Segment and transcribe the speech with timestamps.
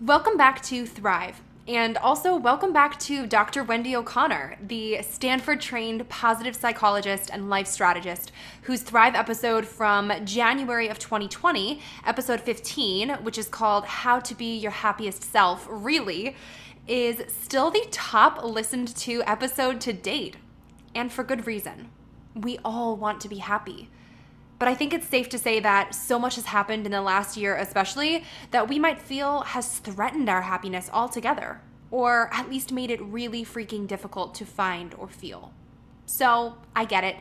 [0.00, 1.42] Welcome back to Thrive.
[1.66, 3.64] And also, welcome back to Dr.
[3.64, 8.30] Wendy O'Connor, the Stanford trained positive psychologist and life strategist,
[8.62, 14.56] whose Thrive episode from January of 2020, episode 15, which is called How to Be
[14.56, 16.36] Your Happiest Self, really,
[16.86, 20.36] is still the top listened to episode to date.
[20.94, 21.90] And for good reason.
[22.36, 23.90] We all want to be happy.
[24.58, 27.36] But I think it's safe to say that so much has happened in the last
[27.36, 31.60] year, especially, that we might feel has threatened our happiness altogether,
[31.90, 35.52] or at least made it really freaking difficult to find or feel.
[36.06, 37.16] So I get it.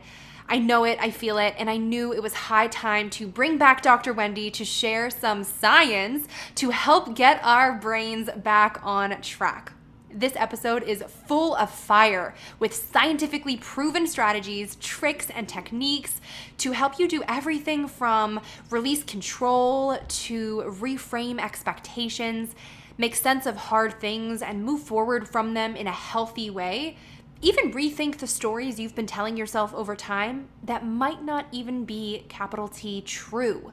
[0.50, 3.58] I know it, I feel it, and I knew it was high time to bring
[3.58, 4.14] back Dr.
[4.14, 9.74] Wendy to share some science to help get our brains back on track.
[10.18, 16.20] This episode is full of fire with scientifically proven strategies, tricks, and techniques
[16.58, 22.56] to help you do everything from release control to reframe expectations,
[22.98, 26.98] make sense of hard things, and move forward from them in a healthy way.
[27.44, 32.26] Even rethink the stories you've been telling yourself over time that might not even be
[32.28, 33.72] capital T true.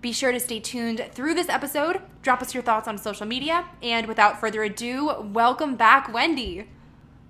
[0.00, 2.00] Be sure to stay tuned through this episode.
[2.22, 3.64] Drop us your thoughts on social media.
[3.82, 6.68] And without further ado, welcome back, Wendy.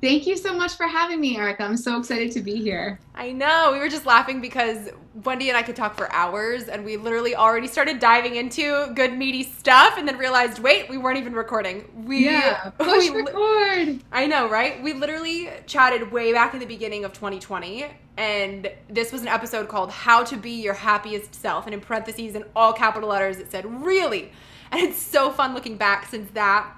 [0.00, 1.64] Thank you so much for having me, Erica.
[1.64, 3.00] I'm so excited to be here.
[3.16, 3.70] I know.
[3.72, 4.90] We were just laughing because
[5.24, 9.18] Wendy and I could talk for hours and we literally already started diving into good
[9.18, 12.04] meaty stuff and then realized, wait, we weren't even recording.
[12.06, 14.00] We Yeah, push we, record.
[14.12, 14.80] I know, right?
[14.80, 19.68] We literally chatted way back in the beginning of 2020 and this was an episode
[19.68, 23.50] called How to Be Your Happiest Self and in parentheses in all capital letters it
[23.50, 24.30] said really.
[24.70, 26.72] And it's so fun looking back since that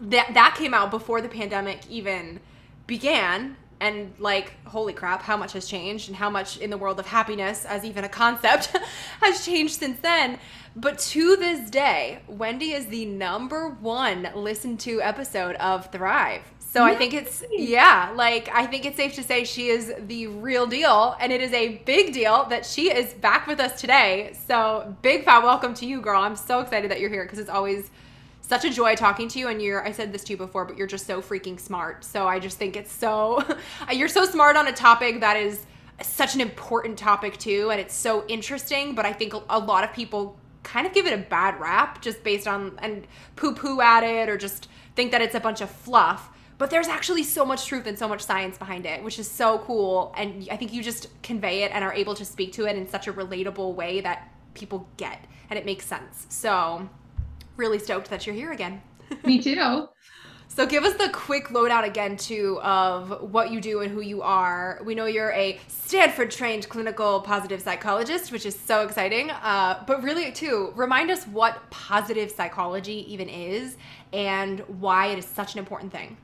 [0.00, 2.40] that that came out before the pandemic even
[2.90, 6.98] began and like holy crap how much has changed and how much in the world
[6.98, 8.76] of happiness as even a concept
[9.22, 10.38] has changed since then.
[10.74, 16.42] But to this day wendy is the number one listened to episode of thrive.
[16.58, 20.26] So i think it's yeah like i think it's safe to say she is the
[20.26, 24.32] real deal and it is a big deal that she is back with us today.
[24.48, 26.20] So big fat welcome to you girl.
[26.22, 27.88] I'm so excited that you're here because it's always
[28.50, 30.76] such a joy talking to you and you're i said this to you before but
[30.76, 32.04] you're just so freaking smart.
[32.04, 33.44] So i just think it's so
[33.92, 35.64] you're so smart on a topic that is
[36.02, 39.92] such an important topic too and it's so interesting but i think a lot of
[39.92, 43.06] people kind of give it a bad rap just based on and
[43.36, 46.28] poo poo at it or just think that it's a bunch of fluff.
[46.58, 49.58] But there's actually so much truth and so much science behind it which is so
[49.60, 52.76] cool and i think you just convey it and are able to speak to it
[52.76, 56.26] in such a relatable way that people get and it makes sense.
[56.28, 56.88] So
[57.60, 58.82] really stoked that you're here again.
[59.24, 59.86] Me too.
[60.48, 64.20] So give us the quick loadout again too of what you do and who you
[64.20, 64.80] are.
[64.84, 69.30] We know you're a Stanford trained clinical positive psychologist, which is so exciting.
[69.30, 73.76] Uh, but really too, remind us what positive psychology even is
[74.12, 76.16] and why it is such an important thing.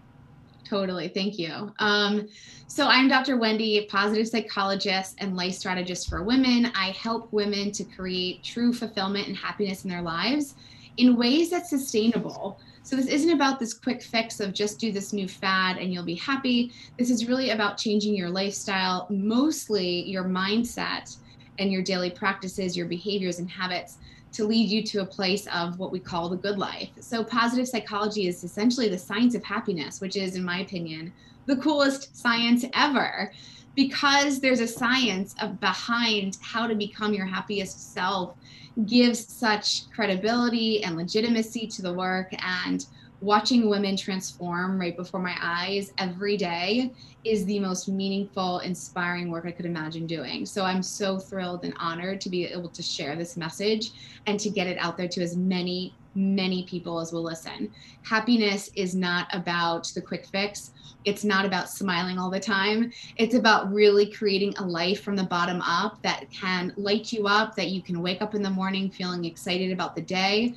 [0.68, 1.06] Totally.
[1.06, 1.72] Thank you.
[1.78, 2.26] Um,
[2.66, 3.36] so, I'm Dr.
[3.36, 6.72] Wendy, positive psychologist and life strategist for women.
[6.74, 10.56] I help women to create true fulfillment and happiness in their lives
[10.96, 12.58] in ways that's sustainable.
[12.82, 16.04] So this isn't about this quick fix of just do this new fad and you'll
[16.04, 16.72] be happy.
[16.98, 21.16] This is really about changing your lifestyle, mostly your mindset
[21.58, 23.98] and your daily practices, your behaviors and habits
[24.32, 26.90] to lead you to a place of what we call the good life.
[27.00, 31.12] So positive psychology is essentially the science of happiness, which is in my opinion
[31.46, 33.32] the coolest science ever
[33.74, 38.36] because there's a science of behind how to become your happiest self
[38.84, 42.86] gives such credibility and legitimacy to the work and
[43.22, 46.92] watching women transform right before my eyes every day
[47.24, 50.44] is the most meaningful inspiring work i could imagine doing.
[50.44, 53.92] So i'm so thrilled and honored to be able to share this message
[54.26, 57.70] and to get it out there to as many many people as will listen.
[58.02, 60.72] Happiness is not about the quick fix
[61.06, 62.92] it's not about smiling all the time.
[63.16, 67.54] It's about really creating a life from the bottom up that can light you up,
[67.54, 70.54] that you can wake up in the morning feeling excited about the day,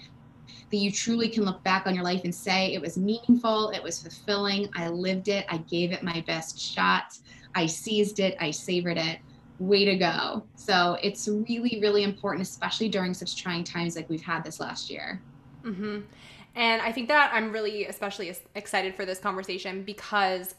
[0.71, 3.81] that you truly can look back on your life and say it was meaningful, it
[3.81, 7.17] was fulfilling, I lived it, I gave it my best shot,
[7.53, 9.19] I seized it, I savored it.
[9.59, 10.43] Way to go.
[10.55, 14.89] So it's really, really important, especially during such trying times like we've had this last
[14.89, 15.21] year.
[15.63, 15.99] Mm-hmm.
[16.59, 20.55] And I think that I'm really especially excited for this conversation because,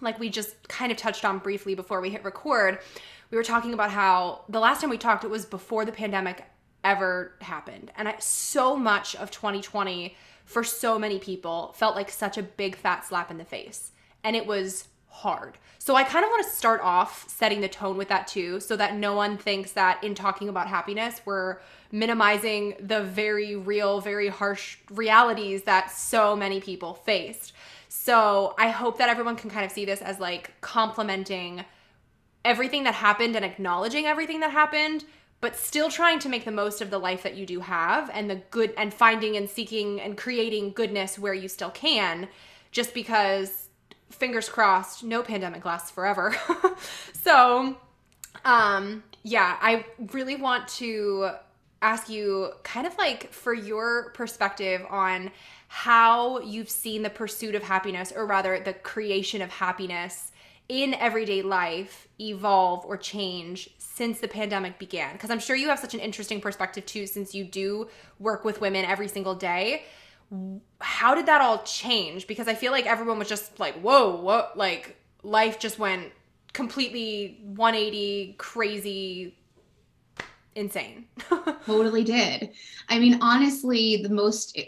[0.00, 2.80] like we just kind of touched on briefly before we hit record,
[3.30, 6.44] we were talking about how the last time we talked, it was before the pandemic
[6.82, 7.92] ever happened.
[7.96, 12.74] And I, so much of 2020 for so many people felt like such a big
[12.74, 13.92] fat slap in the face.
[14.24, 15.56] And it was hard.
[15.78, 18.74] So I kind of want to start off setting the tone with that too, so
[18.74, 21.58] that no one thinks that in talking about happiness, we're
[21.90, 27.52] minimizing the very real, very harsh realities that so many people faced.
[27.88, 31.64] So I hope that everyone can kind of see this as like complimenting
[32.44, 35.04] everything that happened and acknowledging everything that happened,
[35.40, 38.28] but still trying to make the most of the life that you do have and
[38.28, 42.28] the good and finding and seeking and creating goodness where you still can,
[42.70, 43.68] just because
[44.10, 46.34] fingers crossed, no pandemic lasts forever.
[47.12, 47.76] so,
[48.44, 51.30] um, yeah, I really want to
[51.80, 55.30] ask you kind of like for your perspective on
[55.68, 60.32] how you've seen the pursuit of happiness, or rather, the creation of happiness
[60.68, 65.12] in everyday life evolve or change since the pandemic began?
[65.12, 67.88] Because I'm sure you have such an interesting perspective too, since you do
[68.18, 69.84] work with women every single day.
[70.80, 72.26] How did that all change?
[72.26, 74.56] Because I feel like everyone was just like, whoa, what?
[74.58, 76.12] Like, life just went
[76.52, 79.36] completely 180 crazy
[80.58, 81.06] insane.
[81.66, 82.50] totally did.
[82.88, 84.58] I mean, honestly, the most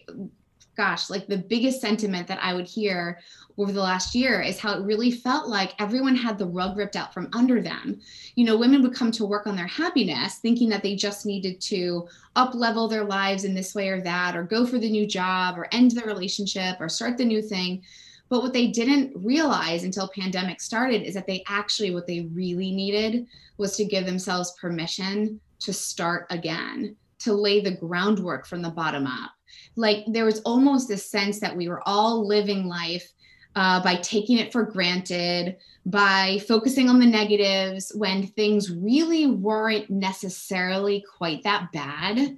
[0.77, 3.19] gosh, like the biggest sentiment that I would hear
[3.59, 6.97] over the last year is how it really felt like everyone had the rug ripped
[6.97, 8.01] out from under them.
[8.35, 11.61] You know, women would come to work on their happiness thinking that they just needed
[11.63, 15.07] to up level their lives in this way or that, or go for the new
[15.07, 17.83] job, or end the relationship, or start the new thing.
[18.31, 22.71] But what they didn't realize until pandemic started is that they actually what they really
[22.71, 23.27] needed
[23.59, 29.07] was to give themselves permission to start again, to lay the groundwork from the bottom
[29.07, 29.33] up.
[29.77, 33.13] Like there was almost this sense that we were all living life
[33.57, 39.91] uh, by taking it for granted, by focusing on the negatives when things really weren't
[39.91, 42.37] necessarily quite that bad.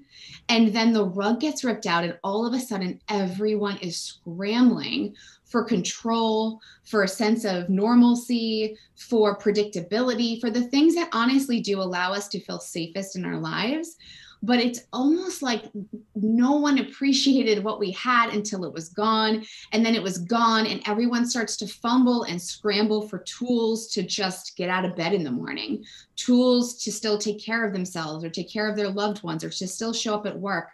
[0.48, 5.14] And then the rug gets ripped out, and all of a sudden, everyone is scrambling
[5.52, 11.80] for control, for a sense of normalcy, for predictability, for the things that honestly do
[11.80, 13.96] allow us to feel safest in our lives.
[14.44, 15.66] But it's almost like
[16.16, 19.44] no one appreciated what we had until it was gone.
[19.70, 24.02] And then it was gone and everyone starts to fumble and scramble for tools to
[24.02, 25.84] just get out of bed in the morning
[26.16, 29.50] tools to still take care of themselves or take care of their loved ones or
[29.50, 30.70] to still show up at work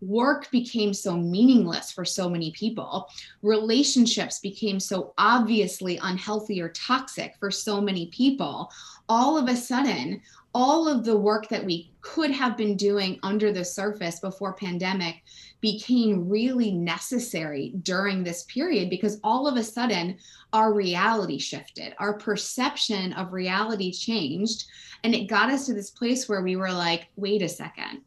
[0.00, 3.08] work became so meaningless for so many people.
[3.42, 8.70] Relationships became so obviously unhealthy or toxic for so many people.
[9.08, 10.20] All of a sudden,
[10.58, 15.22] all of the work that we could have been doing under the surface before pandemic
[15.60, 20.16] became really necessary during this period because all of a sudden
[20.54, 24.64] our reality shifted our perception of reality changed
[25.04, 28.00] and it got us to this place where we were like wait a second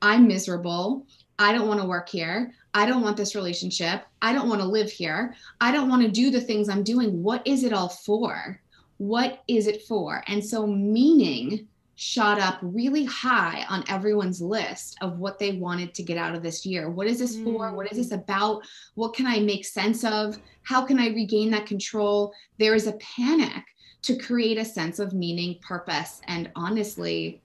[0.00, 1.06] i'm miserable
[1.40, 4.66] i don't want to work here i don't want this relationship i don't want to
[4.66, 7.88] live here i don't want to do the things i'm doing what is it all
[7.88, 8.60] for
[8.98, 11.66] what is it for and so meaning
[12.00, 16.42] shot up really high on everyone's list of what they wanted to get out of
[16.42, 16.88] this year.
[16.88, 17.44] What is this mm.
[17.44, 17.74] for?
[17.74, 18.62] What is this about?
[18.94, 20.38] What can I make sense of?
[20.62, 22.32] How can I regain that control?
[22.58, 23.64] There is a panic
[24.00, 27.42] to create a sense of meaning, purpose, and honestly,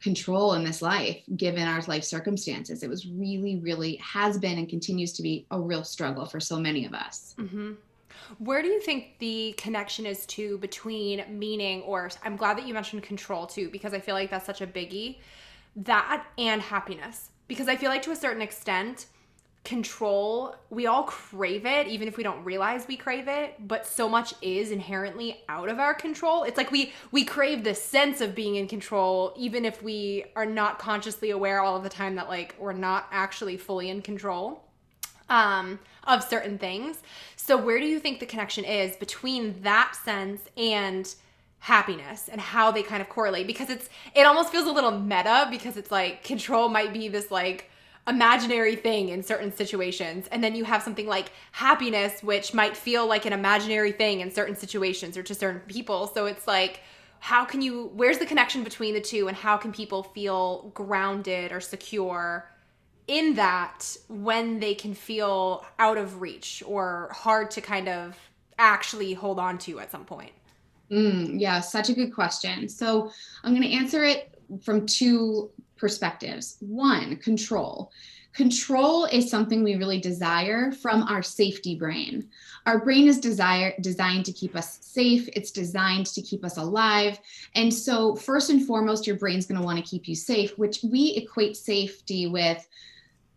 [0.00, 2.82] control in this life given our life circumstances.
[2.82, 6.58] It was really, really has been and continues to be a real struggle for so
[6.58, 7.34] many of us.
[7.38, 7.72] Mm-hmm.
[8.38, 12.74] Where do you think the connection is to between meaning, or I'm glad that you
[12.74, 15.18] mentioned control too, because I feel like that's such a biggie,
[15.76, 17.30] that and happiness.
[17.48, 19.06] Because I feel like to a certain extent,
[19.66, 24.08] control, we all crave it, even if we don't realize we crave it, but so
[24.08, 26.44] much is inherently out of our control.
[26.44, 30.46] It's like we we crave the sense of being in control, even if we are
[30.46, 34.62] not consciously aware all of the time that like we're not actually fully in control
[35.28, 36.98] um, of certain things.
[37.34, 41.12] So, where do you think the connection is between that sense and
[41.58, 43.48] happiness and how they kind of correlate?
[43.48, 47.32] Because it's it almost feels a little meta because it's like control might be this
[47.32, 47.68] like
[48.08, 53.06] imaginary thing in certain situations and then you have something like happiness which might feel
[53.06, 56.80] like an imaginary thing in certain situations or to certain people so it's like
[57.18, 61.50] how can you where's the connection between the two and how can people feel grounded
[61.50, 62.48] or secure
[63.08, 68.16] in that when they can feel out of reach or hard to kind of
[68.58, 70.32] actually hold on to at some point?
[70.90, 72.68] Mm, yeah, such a good question.
[72.68, 73.10] So
[73.42, 76.56] I'm going to answer it from two perspectives.
[76.60, 77.90] One, control.
[78.32, 82.28] Control is something we really desire from our safety brain.
[82.66, 87.18] Our brain is desire, designed to keep us safe, it's designed to keep us alive.
[87.54, 90.80] And so, first and foremost, your brain's going to want to keep you safe, which
[90.82, 92.68] we equate safety with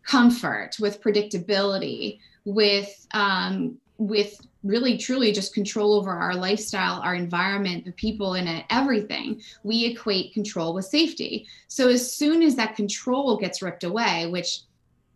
[0.03, 7.85] comfort, with predictability, with um, with really truly just control over our lifestyle, our environment,
[7.85, 9.41] the people in it, everything.
[9.63, 11.47] We equate control with safety.
[11.67, 14.61] So as soon as that control gets ripped away, which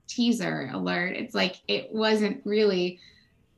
[0.07, 1.15] teaser alert.
[1.15, 2.99] It's like it wasn't really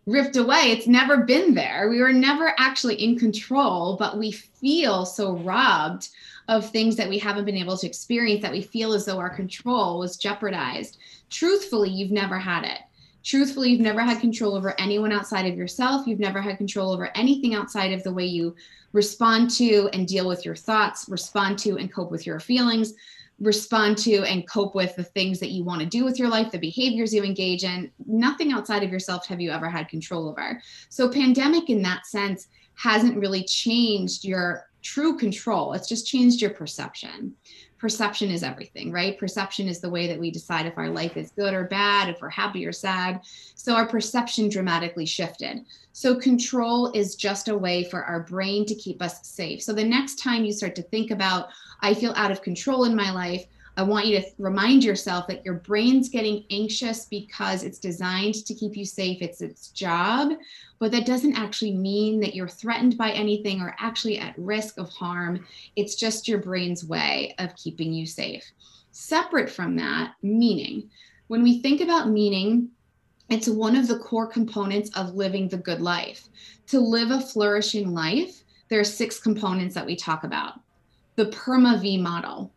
[0.05, 0.71] ripped away.
[0.71, 1.89] It's never been there.
[1.89, 6.09] We were never actually in control, but we feel so robbed
[6.47, 9.35] of things that we haven't been able to experience that we feel as though our
[9.35, 10.99] control was jeopardized.
[11.29, 12.79] Truthfully, you've never had it.
[13.25, 16.05] Truthfully, you've never had control over anyone outside of yourself.
[16.05, 18.55] You've never had control over anything outside of the way you
[18.93, 22.93] respond to and deal with your thoughts, respond to and cope with your feelings,
[23.39, 26.51] respond to and cope with the things that you want to do with your life,
[26.51, 27.91] the behaviors you engage in.
[28.05, 30.61] Nothing outside of yourself have you ever had control over.
[30.89, 36.51] So, pandemic in that sense hasn't really changed your true control, it's just changed your
[36.51, 37.35] perception
[37.85, 39.19] perception is everything, right?
[39.19, 42.19] Perception is the way that we decide if our life is good or bad, if
[42.19, 43.21] we're happy or sad.
[43.53, 45.63] So our perception dramatically shifted.
[45.93, 49.61] So control is just a way for our brain to keep us safe.
[49.61, 51.49] So the next time you start to think about,
[51.81, 53.45] I feel out of control in my life,
[53.77, 58.53] I want you to remind yourself that your brain's getting anxious because it's designed to
[58.53, 59.21] keep you safe.
[59.21, 60.31] It's its job,
[60.79, 64.89] but that doesn't actually mean that you're threatened by anything or actually at risk of
[64.89, 65.45] harm.
[65.75, 68.49] It's just your brain's way of keeping you safe.
[68.91, 70.89] Separate from that, meaning.
[71.27, 72.69] When we think about meaning,
[73.29, 76.29] it's one of the core components of living the good life.
[76.67, 80.61] To live a flourishing life, there are six components that we talk about.
[81.17, 82.51] The PERMA V model,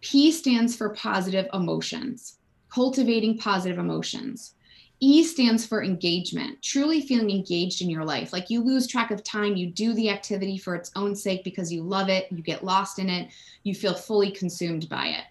[0.00, 2.38] P stands for positive emotions,
[2.70, 4.54] cultivating positive emotions.
[5.02, 8.34] E stands for engagement, truly feeling engaged in your life.
[8.34, 11.72] Like you lose track of time, you do the activity for its own sake because
[11.72, 13.30] you love it, you get lost in it,
[13.62, 15.24] you feel fully consumed by it.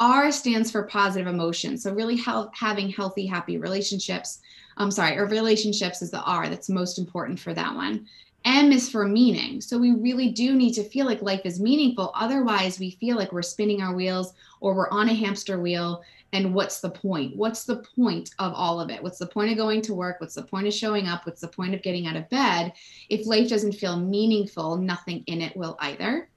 [0.00, 1.84] R stands for positive emotions.
[1.84, 4.40] So, really health, having healthy, happy relationships.
[4.76, 8.06] I'm sorry, or relationships is the R that's most important for that one.
[8.44, 9.60] M is for meaning.
[9.60, 12.12] So we really do need to feel like life is meaningful.
[12.14, 16.02] Otherwise, we feel like we're spinning our wheels or we're on a hamster wheel.
[16.32, 17.36] And what's the point?
[17.36, 19.02] What's the point of all of it?
[19.02, 20.20] What's the point of going to work?
[20.20, 21.24] What's the point of showing up?
[21.26, 22.72] What's the point of getting out of bed?
[23.08, 26.28] If life doesn't feel meaningful, nothing in it will either.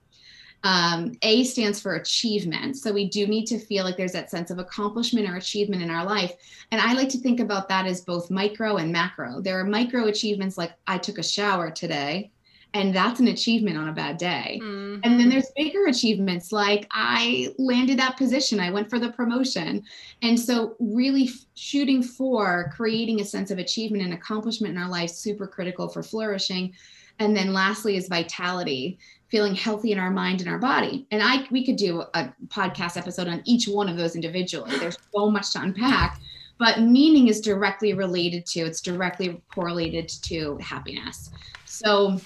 [0.64, 2.78] Um, a stands for achievement.
[2.78, 5.90] So we do need to feel like there's that sense of accomplishment or achievement in
[5.90, 6.34] our life.
[6.72, 9.40] And I like to think about that as both micro and macro.
[9.40, 12.32] There are micro achievements like I took a shower today,
[12.74, 14.60] and that's an achievement on a bad day.
[14.62, 15.00] Mm-hmm.
[15.04, 19.84] And then there's bigger achievements like I landed that position, I went for the promotion.
[20.22, 25.10] And so, really shooting for creating a sense of achievement and accomplishment in our life
[25.10, 26.74] super critical for flourishing.
[27.20, 29.00] And then lastly is vitality
[29.30, 31.06] feeling healthy in our mind and our body.
[31.12, 34.76] And I we could do a podcast episode on each one of those individually.
[34.80, 36.22] There's so much to unpack,
[36.58, 41.32] but meaning is directly related to, it's directly correlated to happiness.
[41.66, 42.20] So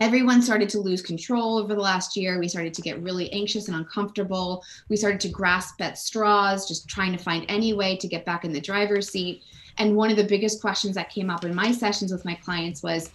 [0.00, 2.38] everyone started to lose control over the last year.
[2.38, 4.62] We started to get really anxious and uncomfortable.
[4.88, 8.44] We started to grasp at straws, just trying to find any way to get back
[8.44, 9.42] in the driver's seat.
[9.78, 12.82] And one of the biggest questions that came up in my sessions with my clients
[12.82, 13.10] was,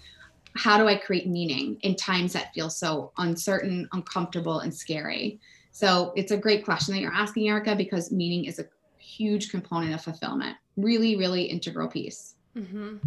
[0.60, 5.39] how do I create meaning in times that feel so uncertain, uncomfortable, and scary?
[5.72, 8.66] So it's a great question that you're asking, Erica, because meaning is a
[8.98, 10.58] huge component of fulfillment.
[10.75, 12.36] Really, really integral piece.
[12.58, 12.98] Mm-hmm.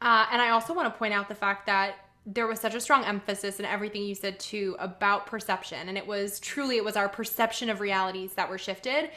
[0.00, 2.80] Uh, and I also want to point out the fact that there was such a
[2.80, 6.94] strong emphasis in everything you said too about perception and it was truly it was
[6.94, 9.08] our perception of realities that were shifted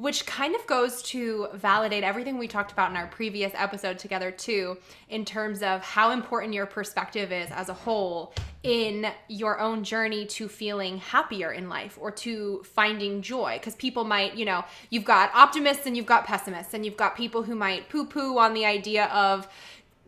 [0.00, 4.30] which kind of goes to validate everything we talked about in our previous episode together,
[4.30, 4.78] too,
[5.10, 10.24] in terms of how important your perspective is as a whole in your own journey
[10.24, 13.58] to feeling happier in life or to finding joy.
[13.58, 17.14] Because people might, you know, you've got optimists and you've got pessimists, and you've got
[17.14, 19.46] people who might poo poo on the idea of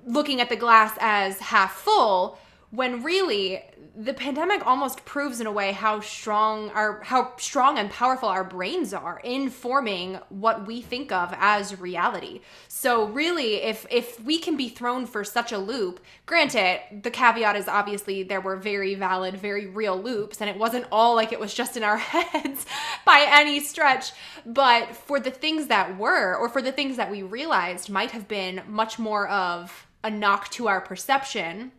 [0.07, 2.39] looking at the glass as half full
[2.73, 3.63] when really
[3.95, 8.43] the pandemic almost proves in a way how strong our how strong and powerful our
[8.43, 12.41] brains are in forming what we think of as reality.
[12.69, 17.57] So really if if we can be thrown for such a loop, granted, the caveat
[17.57, 21.41] is obviously there were very valid, very real loops and it wasn't all like it
[21.41, 22.65] was just in our heads
[23.05, 24.13] by any stretch,
[24.47, 28.27] but for the things that were or for the things that we realized might have
[28.29, 31.71] been much more of a knock to our perception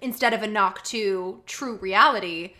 [0.00, 2.54] instead of a knock to true reality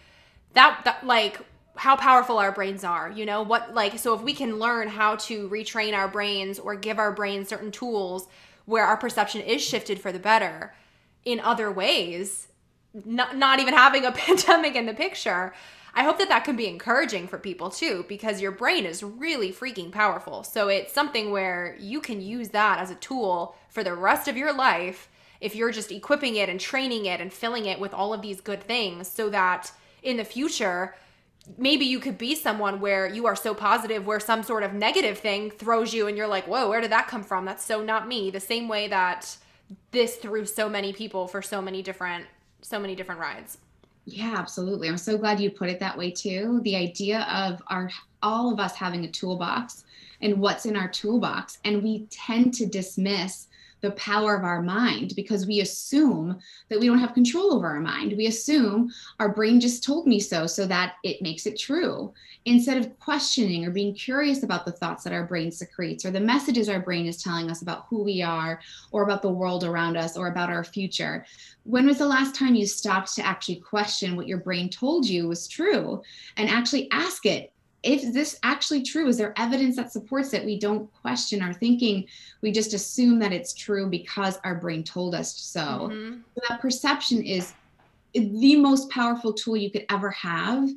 [0.54, 1.40] that that like
[1.76, 3.42] how powerful our brains are you know?
[3.42, 7.12] What like so if we can learn how to retrain our brains or give our
[7.12, 8.26] brains certain tools
[8.64, 10.74] where our perception is shifted for the better
[11.24, 12.48] in other ways
[13.04, 15.52] not, not even having a pandemic in the picture
[15.94, 19.52] i hope that that can be encouraging for people too because your brain is really
[19.52, 20.42] freaking powerful.
[20.42, 24.36] So it's something where you can use that as a tool for the rest of
[24.36, 25.08] your life
[25.40, 28.40] if you're just equipping it and training it and filling it with all of these
[28.40, 29.70] good things so that
[30.02, 30.94] in the future
[31.58, 35.18] maybe you could be someone where you are so positive where some sort of negative
[35.18, 37.44] thing throws you and you're like whoa where did that come from?
[37.44, 38.30] That's so not me.
[38.30, 39.36] The same way that
[39.90, 42.26] this threw so many people for so many different
[42.62, 43.58] so many different rides.
[44.04, 44.88] Yeah absolutely.
[44.88, 46.60] I'm so glad you put it that way too.
[46.62, 47.90] The idea of our
[48.22, 49.84] all of us having a toolbox
[50.20, 53.48] and what's in our toolbox and we tend to dismiss
[53.80, 57.80] the power of our mind because we assume that we don't have control over our
[57.80, 58.14] mind.
[58.16, 58.90] We assume
[59.20, 62.12] our brain just told me so, so that it makes it true.
[62.46, 66.20] Instead of questioning or being curious about the thoughts that our brain secretes or the
[66.20, 68.60] messages our brain is telling us about who we are
[68.92, 71.26] or about the world around us or about our future.
[71.64, 75.28] When was the last time you stopped to actually question what your brain told you
[75.28, 76.02] was true
[76.36, 77.52] and actually ask it
[77.86, 79.06] is this actually true?
[79.08, 80.44] Is there evidence that supports it?
[80.44, 82.06] We don't question our thinking.
[82.42, 85.60] We just assume that it's true because our brain told us so.
[85.60, 86.18] Mm-hmm.
[86.34, 87.52] So that perception is
[88.12, 90.68] the most powerful tool you could ever have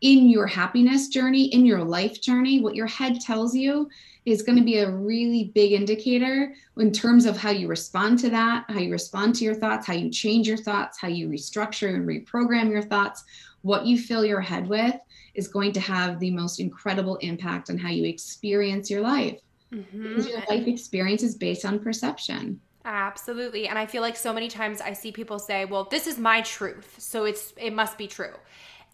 [0.00, 2.60] in your happiness journey, in your life journey.
[2.60, 3.88] What your head tells you
[4.24, 8.30] is going to be a really big indicator in terms of how you respond to
[8.30, 11.94] that, how you respond to your thoughts, how you change your thoughts, how you restructure
[11.94, 13.24] and reprogram your thoughts,
[13.62, 14.94] what you fill your head with
[15.34, 19.40] is going to have the most incredible impact on how you experience your life.
[19.72, 20.02] Mm-hmm.
[20.02, 22.60] Because your life experience is based on perception.
[22.84, 23.66] Absolutely.
[23.66, 26.42] And I feel like so many times I see people say, "Well, this is my
[26.42, 28.34] truth, so it's it must be true."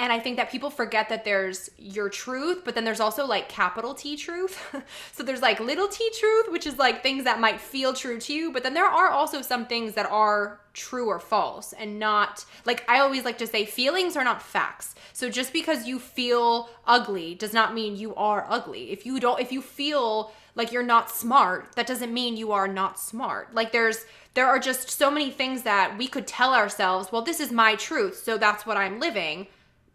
[0.00, 3.50] And I think that people forget that there's your truth, but then there's also like
[3.50, 4.58] capital T truth.
[5.12, 8.32] so there's like little t truth, which is like things that might feel true to
[8.32, 12.46] you, but then there are also some things that are true or false and not
[12.64, 14.94] like I always like to say feelings are not facts.
[15.12, 18.92] So just because you feel ugly does not mean you are ugly.
[18.92, 22.68] If you don't if you feel like you're not smart, that doesn't mean you are
[22.68, 23.54] not smart.
[23.54, 27.38] Like there's there are just so many things that we could tell ourselves, well this
[27.38, 29.48] is my truth, so that's what I'm living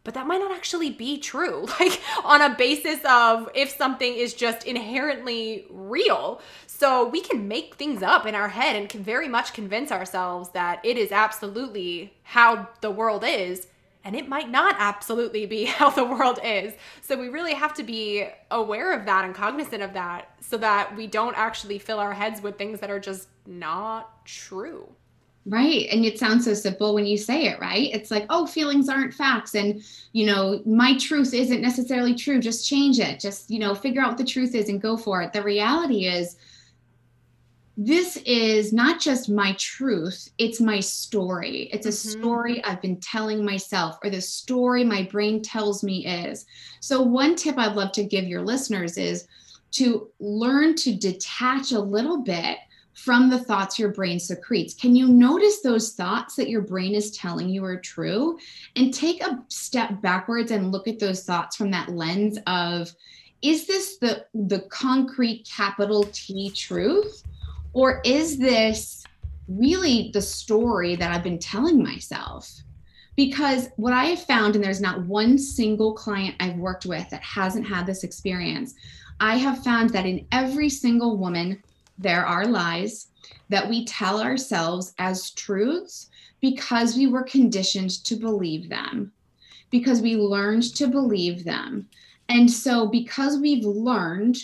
[0.06, 1.68] but that might not actually be true.
[1.80, 6.42] Like on a basis of if something is just inherently real.
[6.68, 10.50] So we can make things up in our head and can very much convince ourselves
[10.52, 13.68] that it is absolutely how the world is
[14.06, 16.74] and it might not absolutely be how the world is.
[17.02, 20.96] So we really have to be aware of that and cognizant of that so that
[20.96, 24.88] we don't actually fill our heads with things that are just not true
[25.48, 25.88] Right.
[25.92, 27.90] And it sounds so simple when you say it, right?
[27.94, 29.54] It's like, oh, feelings aren't facts.
[29.54, 32.40] And, you know, my truth isn't necessarily true.
[32.40, 33.20] Just change it.
[33.20, 35.34] Just, you know, figure out what the truth is and go for it.
[35.34, 36.38] The reality is,
[37.78, 41.70] this is not just my truth, it's my story.
[41.74, 42.22] It's a mm-hmm.
[42.22, 46.46] story I've been telling myself, or the story my brain tells me is.
[46.80, 49.28] So, one tip I'd love to give your listeners is
[49.72, 52.60] to learn to detach a little bit
[52.96, 54.74] from the thoughts your brain secretes.
[54.74, 58.40] Can you notice those thoughts that your brain is telling you are true?
[58.78, 62.92] And take a step backwards and look at those thoughts from that lens of
[63.42, 67.22] is this the, the concrete capital T truth?
[67.74, 69.04] Or is this
[69.50, 72.50] really the story that I've been telling myself?
[73.18, 77.22] Because what I have found, and there's not one single client I've worked with that
[77.22, 78.74] hasn't had this experience,
[79.20, 81.62] I have found that in every single woman
[81.98, 83.08] there are lies
[83.50, 86.10] that we tell ourselves as truths
[86.42, 89.12] because we were conditioned to believe them,
[89.72, 91.88] because we learned to believe them.
[92.30, 94.38] And so, because we've learned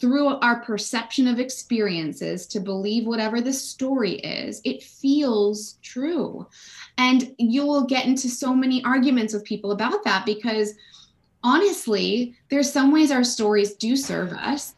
[0.00, 6.46] through our perception of experiences to believe whatever the story is, it feels true.
[6.98, 10.74] And you will get into so many arguments with people about that because
[11.42, 14.74] honestly, there's some ways our stories do serve us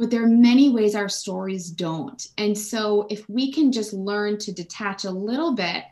[0.00, 2.26] but there are many ways our stories don't.
[2.38, 5.84] And so, if we can just learn to detach a little bit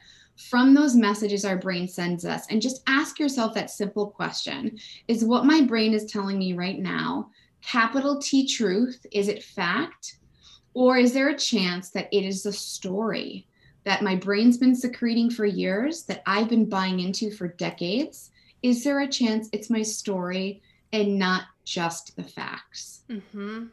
[0.48, 5.24] from those messages our brain sends us and just ask yourself that simple question Is
[5.24, 9.04] what my brain is telling me right now capital T truth?
[9.12, 10.16] Is it fact?
[10.72, 13.46] Or is there a chance that it is a story
[13.84, 18.30] that my brain's been secreting for years, that I've been buying into for decades?
[18.62, 23.02] Is there a chance it's my story and not just the facts?
[23.10, 23.66] Mm-hmm.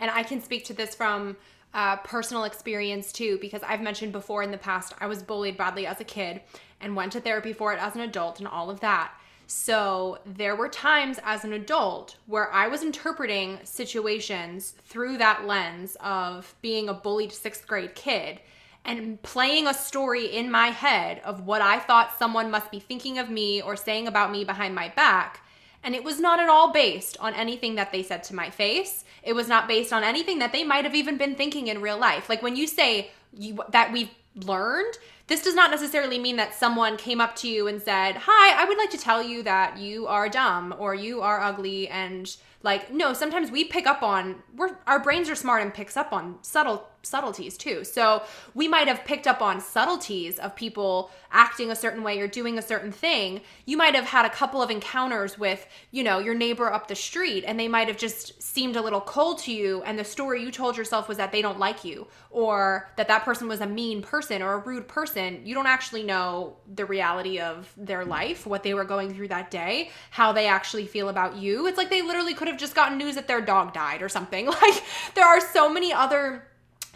[0.00, 1.36] And I can speak to this from
[1.74, 5.86] uh, personal experience too, because I've mentioned before in the past, I was bullied badly
[5.86, 6.40] as a kid
[6.80, 9.12] and went to therapy for it as an adult and all of that.
[9.46, 15.96] So there were times as an adult where I was interpreting situations through that lens
[16.00, 18.40] of being a bullied sixth grade kid
[18.84, 23.18] and playing a story in my head of what I thought someone must be thinking
[23.18, 25.42] of me or saying about me behind my back.
[25.82, 29.04] And it was not at all based on anything that they said to my face.
[29.22, 31.98] It was not based on anything that they might have even been thinking in real
[31.98, 32.28] life.
[32.28, 34.94] Like when you say you, that we've learned,
[35.28, 38.64] this does not necessarily mean that someone came up to you and said, Hi, I
[38.64, 41.88] would like to tell you that you are dumb or you are ugly.
[41.88, 45.96] And like, no, sometimes we pick up on, we're, our brains are smart and picks
[45.96, 47.84] up on subtle subtleties too.
[47.84, 48.22] So
[48.54, 52.58] we might have picked up on subtleties of people acting a certain way or doing
[52.58, 53.40] a certain thing.
[53.66, 56.94] You might have had a couple of encounters with, you know, your neighbor up the
[56.94, 60.42] street and they might have just seemed a little cold to you and the story
[60.42, 63.66] you told yourself was that they don't like you or that that person was a
[63.66, 65.17] mean person or a rude person.
[65.18, 68.08] You don't actually know the reality of their mm.
[68.08, 71.66] life, what they were going through that day, how they actually feel about you.
[71.66, 74.48] It's like they literally could have just gotten news that their dog died or something.
[74.58, 74.82] Like
[75.14, 76.48] there are so many other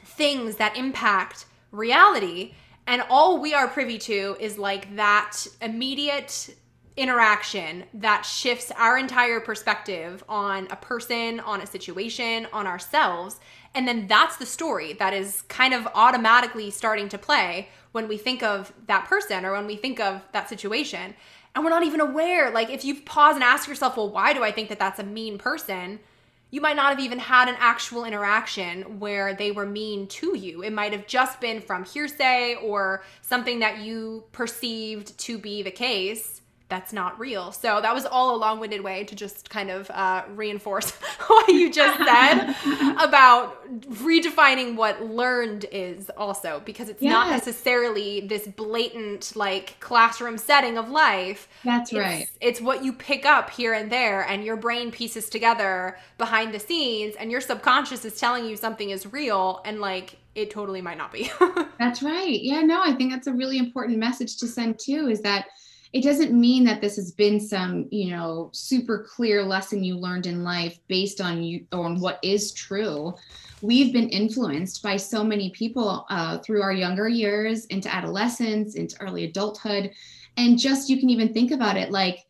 [0.04, 2.54] things that impact reality.
[2.86, 6.54] And all we are privy to is like that immediate
[6.96, 13.40] interaction that shifts our entire perspective on a person, on a situation, on ourselves.
[13.74, 18.16] And then that's the story that is kind of automatically starting to play when we
[18.16, 21.14] think of that person or when we think of that situation.
[21.54, 22.50] And we're not even aware.
[22.50, 25.04] Like, if you pause and ask yourself, well, why do I think that that's a
[25.04, 26.00] mean person?
[26.52, 30.62] you might not have even had an actual interaction where they were mean to you.
[30.62, 35.70] It might have just been from hearsay or something that you perceived to be the
[35.70, 36.41] case
[36.72, 37.52] that's not real.
[37.52, 40.90] So that was all a long-winded way to just kind of uh, reinforce
[41.26, 42.54] what you just said
[42.98, 47.12] about redefining what learned is also because it's yes.
[47.12, 51.46] not necessarily this blatant like classroom setting of life.
[51.62, 52.26] That's it's, right.
[52.40, 56.58] It's what you pick up here and there and your brain pieces together behind the
[56.58, 60.96] scenes and your subconscious is telling you something is real and like it totally might
[60.96, 61.30] not be.
[61.78, 62.40] that's right.
[62.40, 65.48] Yeah, no, I think that's a really important message to send too is that
[65.92, 70.26] it doesn't mean that this has been some you know super clear lesson you learned
[70.26, 73.14] in life based on you on what is true.
[73.60, 79.00] We've been influenced by so many people uh, through our younger years into adolescence into
[79.00, 79.92] early adulthood.
[80.36, 82.24] And just you can even think about it like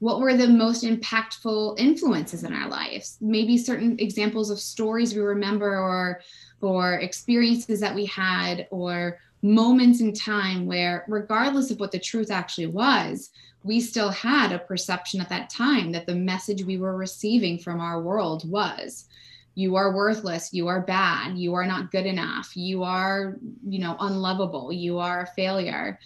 [0.00, 3.16] what were the most impactful influences in our lives?
[3.20, 6.20] Maybe certain examples of stories we remember or
[6.60, 12.30] or experiences that we had or moments in time where, regardless of what the truth
[12.30, 13.30] actually was,
[13.62, 17.78] we still had a perception at that time that the message we were receiving from
[17.78, 19.06] our world was
[19.54, 23.36] you are worthless you are bad you are not good enough you are
[23.68, 25.98] you know unlovable you are a failure.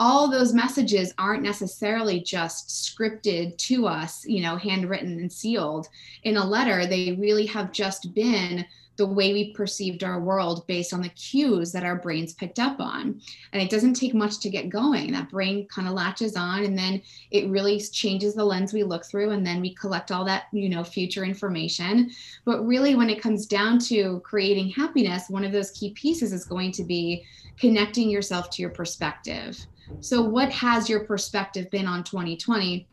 [0.00, 5.88] All those messages aren't necessarily just scripted to us you know handwritten and sealed.
[6.24, 8.64] In a letter they really have just been
[8.96, 12.78] the way we perceived our world based on the cues that our brains picked up
[12.78, 13.20] on.
[13.52, 15.12] And it doesn't take much to get going.
[15.12, 19.04] That brain kind of latches on and then it really changes the lens we look
[19.06, 22.10] through and then we collect all that, you know, future information.
[22.44, 26.44] But really when it comes down to creating happiness, one of those key pieces is
[26.44, 27.24] going to be
[27.58, 29.58] connecting yourself to your perspective.
[30.00, 32.86] So what has your perspective been on 2020?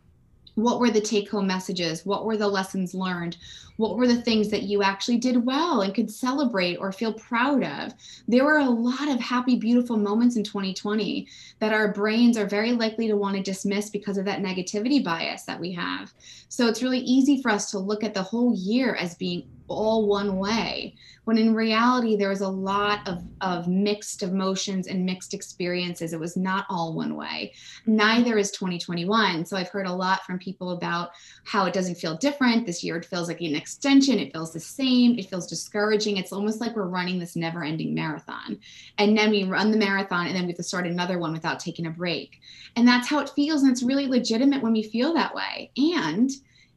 [0.55, 3.37] what were the take home messages what were the lessons learned
[3.79, 7.63] what were the things that you actually did well and could celebrate or feel proud
[7.63, 7.93] of?
[8.27, 11.25] There were a lot of happy beautiful moments in 2020
[11.59, 15.43] that our brains are very likely to want to dismiss because of that negativity bias
[15.43, 16.13] that we have.
[16.49, 20.07] So it's really easy for us to look at the whole year as being all
[20.07, 25.35] one way when in reality there was a lot of, of mixed emotions and mixed
[25.35, 26.11] experiences.
[26.11, 27.53] It was not all one way.
[27.85, 31.11] Neither is 2021 so i've heard a lot from people about
[31.43, 32.65] how it doesn't feel different.
[32.65, 34.17] This year it feels like an extension.
[34.17, 35.19] It feels the same.
[35.19, 36.17] It feels discouraging.
[36.17, 38.59] It's almost like we're running this never ending marathon.
[38.97, 41.59] And then we run the marathon and then we have to start another one without
[41.59, 42.39] taking a break.
[42.75, 45.69] And that's how it feels and it's really legitimate when we feel that way.
[45.77, 46.31] And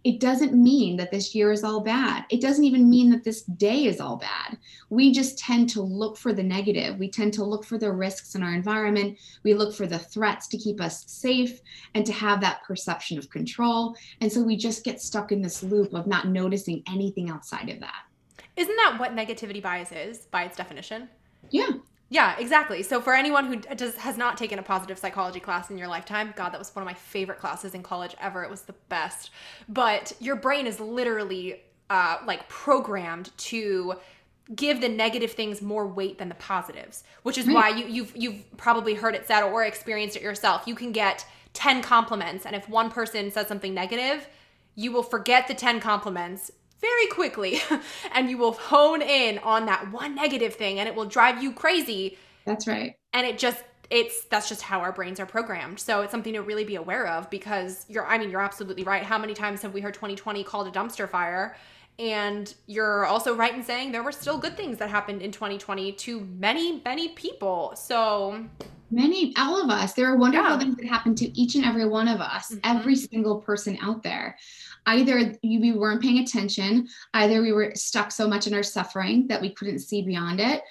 [0.04, 2.24] it doesn't mean that this year is all bad.
[2.28, 4.58] It doesn't even mean that this day is all bad.
[4.90, 6.98] We just tend to look for the negative.
[6.98, 9.18] We tend to look for the risks in our environment.
[9.44, 11.60] We look for the threats to keep us safe
[11.94, 13.94] and to have that perception of control.
[14.20, 17.78] And so we just get stuck in this loop of not noticing anything outside of
[17.80, 18.02] that.
[18.56, 21.08] Isn't that what negativity bias is by its definition?
[21.50, 21.70] Yeah.
[22.12, 22.82] Yeah, exactly.
[22.82, 26.34] So for anyone who does has not taken a positive psychology class in your lifetime,
[26.36, 28.44] god, that was one of my favorite classes in college ever.
[28.44, 29.30] It was the best.
[29.66, 33.94] But your brain is literally uh, like programmed to
[34.54, 37.54] give the negative things more weight than the positives, which is right.
[37.54, 40.64] why you, you've you've probably heard it said or experienced it yourself.
[40.66, 42.44] You can get 10 compliments.
[42.44, 44.28] And if one person says something negative,
[44.74, 46.50] you will forget the 10 compliments
[46.82, 47.60] very quickly
[48.12, 51.52] and you will hone in on that one negative thing and it will drive you
[51.52, 52.18] crazy.
[52.44, 52.96] That's right.
[53.14, 55.78] And it just it's that's just how our brains are programmed.
[55.78, 59.02] So it's something to really be aware of because you're I mean you're absolutely right.
[59.02, 61.56] How many times have we heard 2020 called a dumpster fire?
[61.98, 65.92] And you're also right in saying there were still good things that happened in 2020
[65.92, 67.74] to many, many people.
[67.76, 68.44] So
[68.90, 70.58] many all of us there are wonderful yeah.
[70.58, 72.58] things that happen to each and every one of us mm-hmm.
[72.62, 74.36] every single person out there
[74.86, 79.40] either we weren't paying attention either we were stuck so much in our suffering that
[79.40, 80.62] we couldn't see beyond it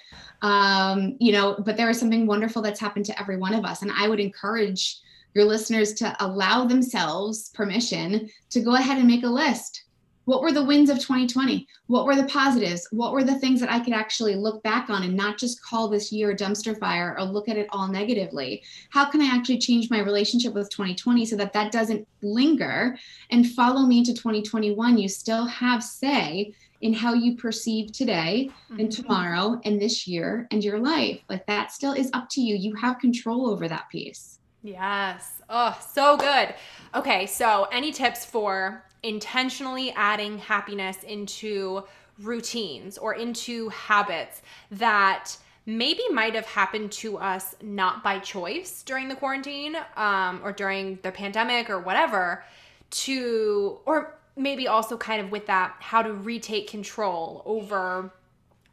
[0.42, 3.82] um, you know, but there is something wonderful that's happened to every one of us.
[3.82, 4.98] And I would encourage
[5.34, 9.84] your listeners to allow themselves permission to go ahead and make a list.
[10.24, 11.66] What were the wins of 2020?
[11.86, 12.86] What were the positives?
[12.92, 15.88] What were the things that I could actually look back on and not just call
[15.88, 18.62] this year a dumpster fire or look at it all negatively?
[18.90, 22.96] How can I actually change my relationship with 2020 so that that doesn't linger
[23.30, 24.96] and follow me into 2021?
[24.96, 28.80] You still have say in how you perceive today mm-hmm.
[28.80, 31.20] and tomorrow and this year and your life.
[31.28, 32.54] Like that still is up to you.
[32.54, 34.38] You have control over that piece.
[34.62, 35.42] Yes.
[35.48, 36.54] Oh, so good.
[36.94, 41.84] Okay, so any tips for intentionally adding happiness into
[42.20, 45.36] routines or into habits that
[45.66, 50.98] maybe might have happened to us not by choice during the quarantine um, or during
[51.02, 52.44] the pandemic or whatever
[52.90, 58.12] to or maybe also kind of with that how to retake control over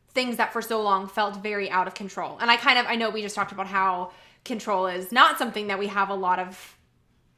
[0.10, 2.38] things that for so long felt very out of control.
[2.42, 4.12] And I kind of I know we just talked about how
[4.44, 6.76] control is not something that we have a lot of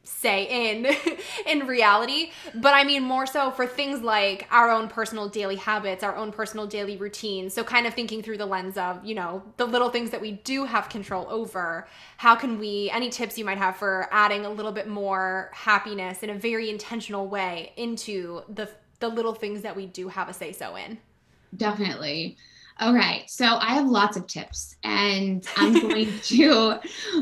[0.03, 0.87] say in
[1.47, 2.31] in reality.
[2.55, 6.31] But i mean more so for things like our own personal daily habits our own
[6.31, 9.89] personal daily routines so kind of thinking through the lens of you know the little
[9.89, 11.87] things that we do have control over.
[12.17, 16.23] How can we any tips you might have for adding a little bit more happiness
[16.23, 20.33] in a very intentional way into the the little things that we do have a
[20.33, 20.97] say so in?
[21.55, 22.37] Definitely
[22.81, 26.79] Okay, so I have lots of tips and I'm going to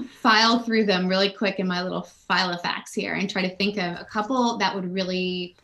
[0.07, 3.53] file through them really quick in my little file of facts here and try to
[3.57, 5.57] think of a couple that would really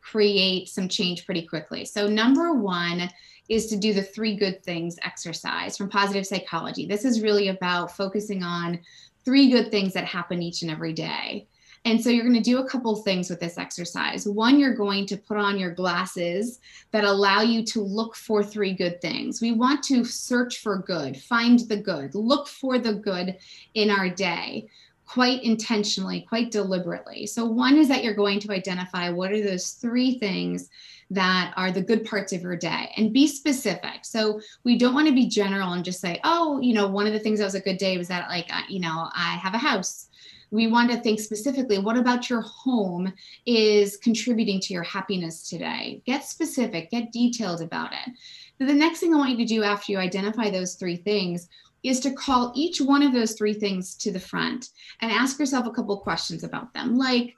[0.00, 1.84] create some change pretty quickly.
[1.84, 3.10] So, number one
[3.48, 6.86] is to do the three good things exercise from positive psychology.
[6.86, 8.78] This is really about focusing on
[9.24, 11.48] three good things that happen each and every day.
[11.86, 14.28] And so you're going to do a couple things with this exercise.
[14.28, 18.74] One, you're going to put on your glasses that allow you to look for three
[18.74, 19.40] good things.
[19.40, 23.38] We want to search for good, find the good, look for the good
[23.74, 24.68] in our day
[25.06, 27.26] quite intentionally, quite deliberately.
[27.26, 30.68] So, one is that you're going to identify what are those three things
[31.10, 34.04] that are the good parts of your day and be specific.
[34.04, 37.12] So, we don't want to be general and just say, oh, you know, one of
[37.12, 39.58] the things that was a good day was that, like, you know, I have a
[39.58, 40.09] house
[40.50, 43.12] we want to think specifically what about your home
[43.46, 46.02] is contributing to your happiness today?
[46.06, 48.14] Get specific, get detailed about it.
[48.58, 51.48] the next thing I want you to do after you identify those three things
[51.82, 55.66] is to call each one of those three things to the front and ask yourself
[55.66, 56.96] a couple questions about them.
[56.96, 57.36] Like,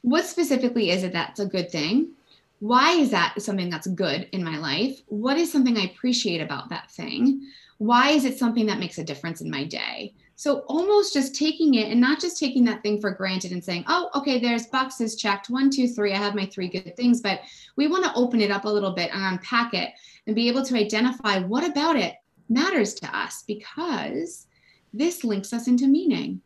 [0.00, 2.12] what specifically is it that's a good thing?
[2.58, 5.00] Why is that something that's good in my life?
[5.06, 7.48] What is something I appreciate about that thing?
[7.78, 10.14] Why is it something that makes a difference in my day?
[10.42, 13.84] So almost just taking it and not just taking that thing for granted and saying,
[13.86, 15.48] oh, okay, there's boxes checked.
[15.48, 16.12] One, two, three.
[16.12, 17.20] I have my three good things.
[17.20, 17.42] But
[17.76, 19.90] we want to open it up a little bit and unpack it
[20.26, 22.16] and be able to identify what about it
[22.48, 24.48] matters to us because
[24.92, 26.40] this links us into meaning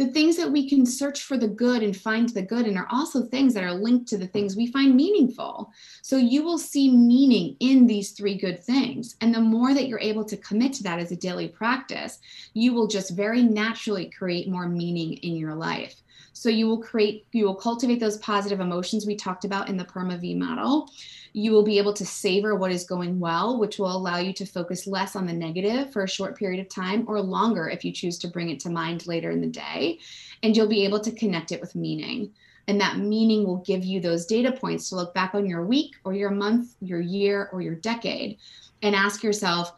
[0.00, 2.88] the things that we can search for the good and find the good and are
[2.90, 5.70] also things that are linked to the things we find meaningful.
[6.00, 9.16] So you will see meaning in these three good things.
[9.20, 12.18] And the more that you're able to commit to that as a daily practice,
[12.54, 16.00] you will just very naturally create more meaning in your life.
[16.32, 19.84] So you will create, you will cultivate those positive emotions we talked about in the
[19.84, 20.90] PERMA V model.
[21.32, 24.46] You will be able to savor what is going well, which will allow you to
[24.46, 27.92] focus less on the negative for a short period of time or longer if you
[27.92, 29.98] choose to bring it to mind later in the day.
[30.42, 32.32] And you'll be able to connect it with meaning.
[32.66, 35.96] And that meaning will give you those data points to look back on your week
[36.04, 38.38] or your month, your year, or your decade
[38.82, 39.72] and ask yourself,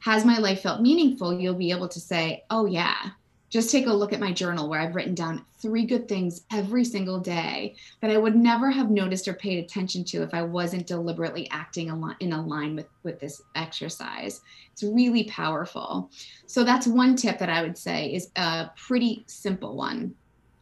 [0.00, 1.38] has my life felt meaningful?
[1.38, 3.10] You'll be able to say, oh, yeah,
[3.50, 6.84] just take a look at my journal where I've written down three good things every
[6.84, 10.86] single day that I would never have noticed or paid attention to if I wasn't
[10.86, 11.88] deliberately acting
[12.20, 14.42] in line with, with this exercise.
[14.72, 16.10] It's really powerful.
[16.46, 20.14] So that's one tip that I would say is a pretty simple one.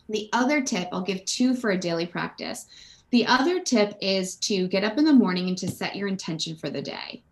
[0.09, 2.66] The other tip, I'll give two for a daily practice.
[3.11, 6.55] The other tip is to get up in the morning and to set your intention
[6.55, 7.22] for the day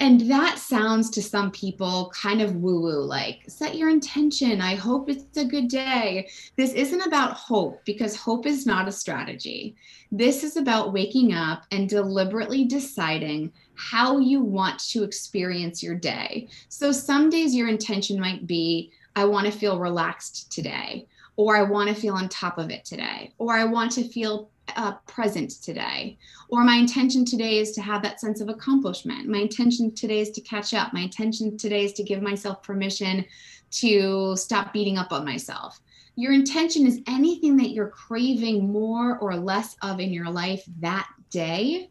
[0.00, 4.62] And that sounds to some people kind of woo woo like, set your intention.
[4.62, 6.30] I hope it's a good day.
[6.56, 9.76] This isn't about hope because hope is not a strategy.
[10.10, 16.48] This is about waking up and deliberately deciding how you want to experience your day.
[16.70, 21.62] So some days your intention might be, I want to feel relaxed today, or I
[21.62, 25.62] want to feel on top of it today, or I want to feel uh, present
[25.62, 26.18] today.
[26.48, 29.28] Or my intention today is to have that sense of accomplishment.
[29.28, 30.92] My intention today is to catch up.
[30.92, 33.24] My intention today is to give myself permission
[33.72, 35.80] to stop beating up on myself.
[36.16, 41.08] Your intention is anything that you're craving more or less of in your life that
[41.30, 41.88] day.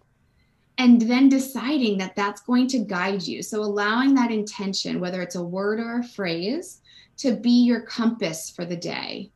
[0.77, 3.43] And then deciding that that's going to guide you.
[3.43, 6.81] So, allowing that intention, whether it's a word or a phrase,
[7.17, 9.29] to be your compass for the day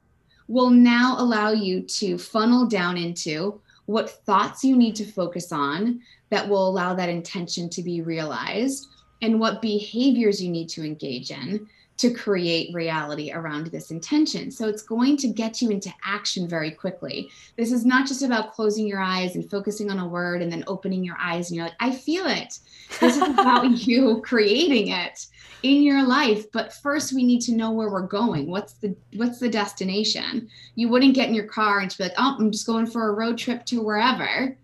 [0.48, 6.02] will now allow you to funnel down into what thoughts you need to focus on
[6.30, 8.88] that will allow that intention to be realized
[9.22, 14.50] and what behaviors you need to engage in to create reality around this intention.
[14.50, 17.30] So it's going to get you into action very quickly.
[17.56, 20.64] This is not just about closing your eyes and focusing on a word and then
[20.68, 22.60] opening your eyes and you're like, I feel it.
[23.00, 25.28] This is about you creating it
[25.64, 28.50] in your life but first we need to know where we're going.
[28.50, 30.50] What's the what's the destination?
[30.76, 33.14] You wouldn't get in your car and be like oh i'm just going for a
[33.14, 34.56] road trip to wherever.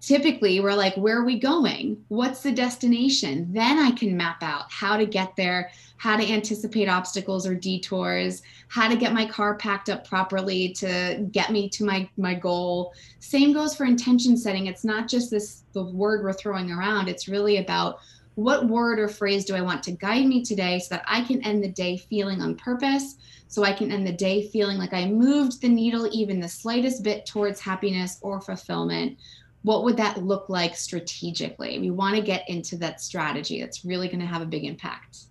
[0.00, 2.04] Typically we're like where are we going?
[2.08, 3.52] What's the destination?
[3.52, 8.42] Then i can map out how to get there how to anticipate obstacles or detours
[8.68, 12.92] how to get my car packed up properly to get me to my my goal.
[13.20, 14.66] Same goes for intention setting.
[14.66, 17.08] It's not just this the word we're throwing around.
[17.08, 18.00] It's really about
[18.34, 21.42] what word or phrase do I want to guide me today so that I can
[21.42, 23.16] end the day feeling on purpose?
[23.48, 27.02] So I can end the day feeling like I moved the needle even the slightest
[27.02, 29.18] bit towards happiness or fulfillment.
[29.62, 31.78] What would that look like strategically?
[31.78, 35.26] We want to get into that strategy that's really going to have a big impact.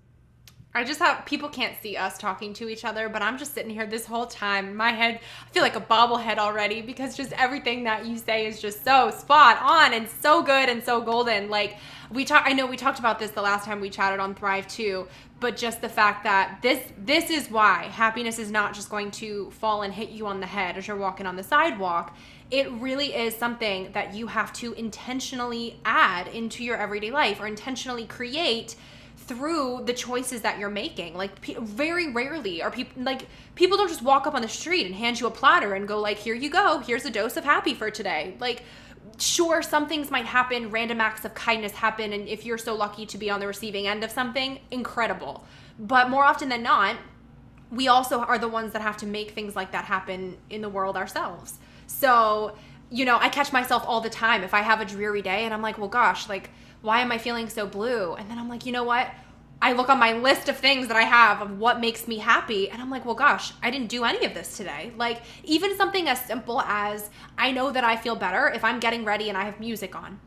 [0.73, 3.69] I just have people can't see us talking to each other, but I'm just sitting
[3.69, 4.73] here this whole time.
[4.73, 8.62] My head, I feel like a bobblehead already because just everything that you say is
[8.62, 11.49] just so spot on and so good and so golden.
[11.49, 11.77] Like
[12.10, 14.65] we talk, I know we talked about this the last time we chatted on Thrive
[14.65, 15.10] too,
[15.41, 19.51] but just the fact that this this is why happiness is not just going to
[19.51, 22.15] fall and hit you on the head as you're walking on the sidewalk.
[22.49, 27.47] It really is something that you have to intentionally add into your everyday life or
[27.47, 28.77] intentionally create
[29.32, 31.15] through the choices that you're making.
[31.15, 34.86] Like pe- very rarely are people like people don't just walk up on the street
[34.86, 36.80] and hand you a platter and go like, "Here you go.
[36.80, 38.63] Here's a dose of happy for today." Like
[39.17, 43.06] sure some things might happen, random acts of kindness happen and if you're so lucky
[43.06, 45.46] to be on the receiving end of something, incredible.
[45.80, 46.98] But more often than not,
[47.72, 50.70] we also are the ones that have to make things like that happen in the
[50.70, 51.60] world ourselves.
[51.88, 52.58] So,
[52.89, 55.54] you know, I catch myself all the time if I have a dreary day and
[55.54, 56.50] I'm like, "Well, gosh, like
[56.82, 58.13] why am I feeling so blue?
[58.15, 59.08] And then I'm like, you know what?
[59.63, 62.70] I look on my list of things that I have of what makes me happy,
[62.72, 64.91] and I'm like, well, gosh, I didn't do any of this today.
[64.98, 69.06] Like, even something as simple as I know that I feel better if I'm getting
[69.06, 70.20] ready and I have music on.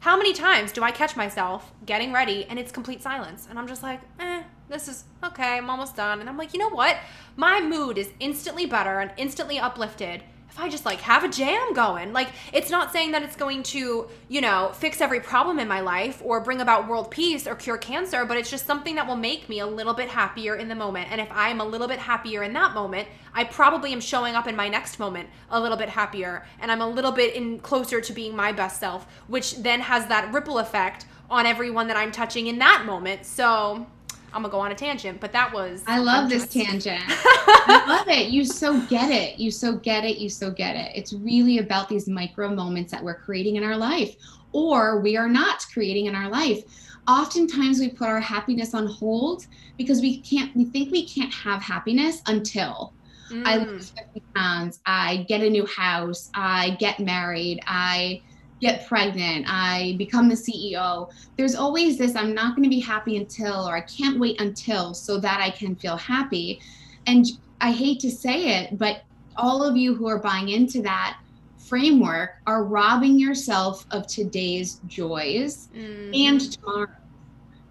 [0.00, 3.46] How many times do I catch myself getting ready and it's complete silence?
[3.48, 6.20] And I'm just like, eh, this is okay, I'm almost done.
[6.20, 6.96] And I'm like, you know what?
[7.36, 11.72] My mood is instantly better and instantly uplifted if I just like have a jam
[11.72, 12.12] going.
[12.12, 15.80] Like it's not saying that it's going to, you know, fix every problem in my
[15.80, 19.16] life or bring about world peace or cure cancer, but it's just something that will
[19.16, 21.08] make me a little bit happier in the moment.
[21.10, 24.34] And if I am a little bit happier in that moment, I probably am showing
[24.34, 27.60] up in my next moment a little bit happier and I'm a little bit in
[27.60, 31.96] closer to being my best self, which then has that ripple effect on everyone that
[31.96, 33.26] I'm touching in that moment.
[33.26, 33.86] So,
[34.32, 35.82] I'm gonna go on a tangent, but that was.
[35.86, 37.02] I love this tangent.
[37.08, 38.28] I love it.
[38.28, 39.38] You so get it.
[39.38, 40.18] You so get it.
[40.18, 40.92] You so get it.
[40.94, 44.16] It's really about these micro moments that we're creating in our life,
[44.52, 46.62] or we are not creating in our life.
[47.08, 50.54] Oftentimes, we put our happiness on hold because we can't.
[50.54, 52.92] We think we can't have happiness until
[53.30, 53.46] mm.
[53.46, 54.80] I lose 50 pounds.
[54.84, 56.30] I get a new house.
[56.34, 57.60] I get married.
[57.66, 58.22] I
[58.60, 61.10] get pregnant, I become the CEO.
[61.36, 64.94] There's always this I'm not going to be happy until, or I can't wait until,
[64.94, 66.60] so that I can feel happy.
[67.06, 67.26] And
[67.60, 69.02] I hate to say it, but
[69.36, 71.20] all of you who are buying into that
[71.56, 76.12] framework are robbing yourself of today's joys mm-hmm.
[76.14, 76.88] and tomorrow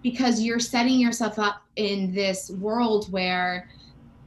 [0.02, 3.68] because you're setting yourself up in this world where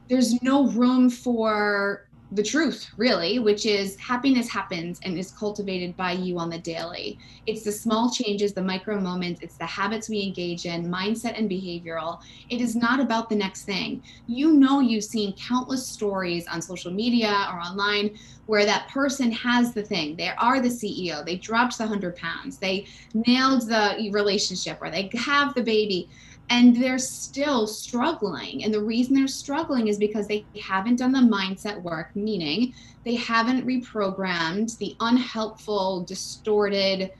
[0.09, 6.13] there's no room for the truth, really, which is happiness happens and is cultivated by
[6.13, 7.19] you on the daily.
[7.45, 11.49] It's the small changes, the micro moments, it's the habits we engage in, mindset and
[11.49, 12.21] behavioral.
[12.49, 14.01] It is not about the next thing.
[14.27, 19.73] You know, you've seen countless stories on social media or online where that person has
[19.73, 20.15] the thing.
[20.15, 25.09] They are the CEO, they dropped the 100 pounds, they nailed the relationship, or they
[25.15, 26.09] have the baby
[26.49, 28.63] and they're still struggling.
[28.63, 32.73] And the reason they're struggling is because they haven't done the mindset work, meaning
[33.05, 37.11] they haven't reprogrammed the unhelpful, distorted,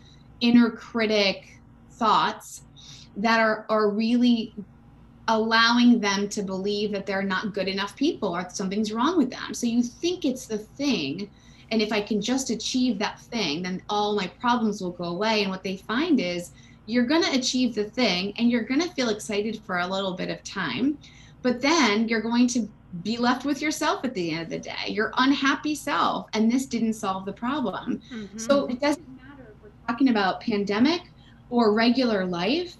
[0.41, 1.59] inner critic
[1.91, 2.63] thoughts
[3.15, 4.53] that are, are really
[5.27, 9.53] allowing them to believe that they're not good enough people or something's wrong with them.
[9.53, 11.29] So you think it's the thing.
[11.71, 15.41] And if I can just achieve that thing, then all my problems will go away.
[15.41, 16.51] And what they find is,
[16.85, 20.13] you're going to achieve the thing and you're going to feel excited for a little
[20.13, 20.97] bit of time.
[21.41, 22.69] But then you're going to
[23.03, 26.27] be left with yourself at the end of the day, your unhappy self.
[26.33, 28.01] And this didn't solve the problem.
[28.11, 28.37] Mm-hmm.
[28.37, 31.01] So it doesn't matter if we're talking about pandemic
[31.49, 32.75] or regular life.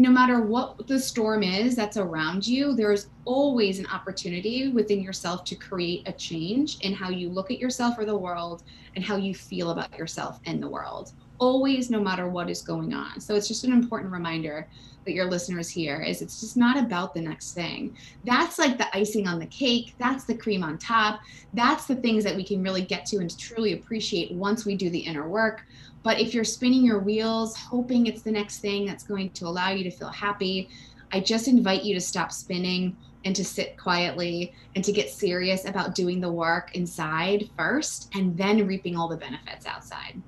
[0.00, 5.44] No matter what the storm is that's around you, there's always an opportunity within yourself
[5.44, 8.62] to create a change in how you look at yourself or the world
[8.94, 12.94] and how you feel about yourself and the world always no matter what is going
[12.94, 13.20] on.
[13.20, 14.68] So it's just an important reminder
[15.04, 17.96] that your listeners hear is it's just not about the next thing.
[18.24, 19.94] That's like the icing on the cake.
[19.98, 21.20] That's the cream on top.
[21.54, 24.90] That's the things that we can really get to and truly appreciate once we do
[24.90, 25.62] the inner work.
[26.02, 29.70] But if you're spinning your wheels hoping it's the next thing that's going to allow
[29.70, 30.68] you to feel happy
[31.12, 35.64] i just invite you to stop spinning and to sit quietly and to get serious
[35.64, 40.20] about doing the work inside first and then reaping all the benefits outside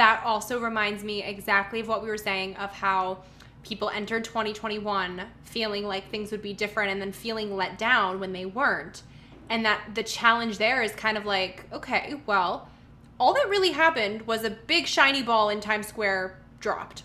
[0.00, 3.18] that also reminds me exactly of what we were saying of how
[3.62, 8.32] people entered 2021 feeling like things would be different and then feeling let down when
[8.32, 9.02] they weren't.
[9.50, 12.70] And that the challenge there is kind of like, okay, well,
[13.18, 17.02] all that really happened was a big shiny ball in Times Square dropped.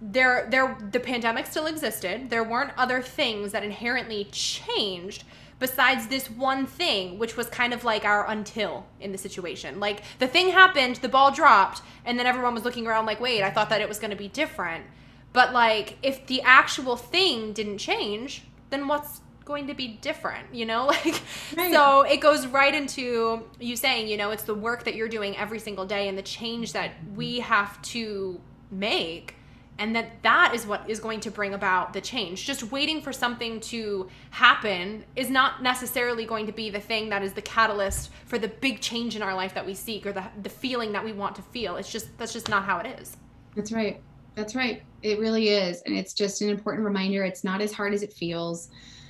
[0.00, 2.30] There there the pandemic still existed.
[2.30, 5.24] There weren't other things that inherently changed
[5.58, 9.80] besides this one thing, which was kind of like our until in the situation.
[9.80, 13.42] Like the thing happened, the ball dropped, and then everyone was looking around like, wait,
[13.42, 14.84] I thought that it was going to be different.
[15.32, 20.66] But like, if the actual thing didn't change, then what's going to be different, you
[20.66, 20.86] know?
[21.04, 21.22] Like,
[21.56, 21.72] right.
[21.72, 25.36] so it goes right into you saying, you know, it's the work that you're doing
[25.36, 28.40] every single day and the change that we have to
[28.70, 29.35] make
[29.78, 32.44] and that that is what is going to bring about the change.
[32.46, 37.22] Just waiting for something to happen is not necessarily going to be the thing that
[37.22, 40.24] is the catalyst for the big change in our life that we seek or the,
[40.42, 41.76] the feeling that we want to feel.
[41.76, 43.16] It's just that's just not how it is.
[43.54, 44.02] That's right.
[44.34, 44.82] That's right.
[45.02, 45.82] It really is.
[45.86, 47.24] And it's just an important reminder.
[47.24, 48.68] It's not as hard as it feels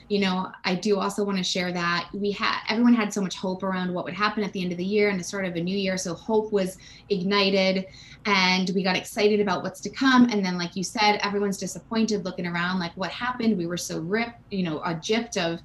[0.08, 3.36] you know i do also want to share that we had everyone had so much
[3.36, 5.56] hope around what would happen at the end of the year and the start of
[5.56, 6.78] a new year so hope was
[7.08, 7.86] ignited
[8.26, 10.24] and we got excited about what's to come.
[10.30, 13.56] And then like you said everyone's disappointed looking around like what happened?
[13.56, 15.60] We were so ripped you know a gypped of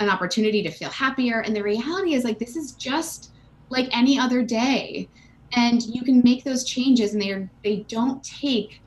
[0.00, 1.40] an opportunity to feel happier.
[1.40, 3.32] And the reality is like this is just
[3.68, 5.08] like any other day.
[5.52, 8.80] And you can make those changes and they are they don't take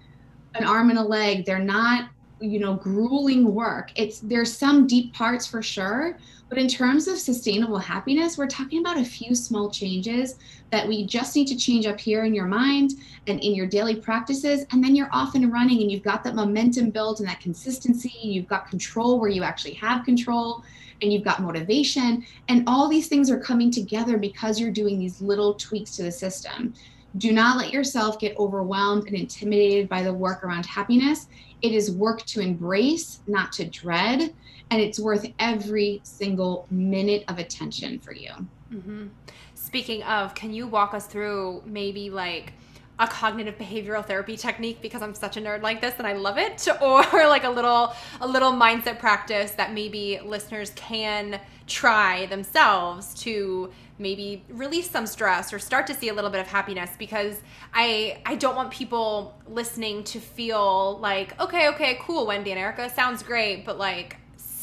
[0.55, 1.45] an arm and a leg.
[1.45, 2.09] They're not
[2.39, 3.91] you know grueling work.
[3.95, 6.17] It's there's some deep parts for sure
[6.49, 10.35] but in terms of sustainable happiness we're talking about a few small changes
[10.71, 12.93] that we just need to change up here in your mind
[13.27, 16.35] and in your daily practices and then you're off and running and you've got that
[16.35, 20.63] momentum built and that consistency you've got control where you actually have control
[21.01, 25.21] and you've got motivation and all these things are coming together because you're doing these
[25.21, 26.73] little tweaks to the system
[27.17, 31.27] do not let yourself get overwhelmed and intimidated by the work around happiness
[31.61, 34.33] it is work to embrace, not to dread,
[34.69, 38.31] and it's worth every single minute of attention for you.
[38.71, 39.07] Mm-hmm.
[39.55, 42.53] Speaking of, can you walk us through maybe like
[42.99, 46.37] a cognitive behavioral therapy technique because I'm such a nerd like this and I love
[46.37, 53.13] it or like a little a little mindset practice that maybe listeners can try themselves
[53.21, 57.39] to maybe release some stress or start to see a little bit of happiness because
[57.73, 62.89] I I don't want people listening to feel like okay okay cool Wendy and Erica
[62.89, 64.17] sounds great but like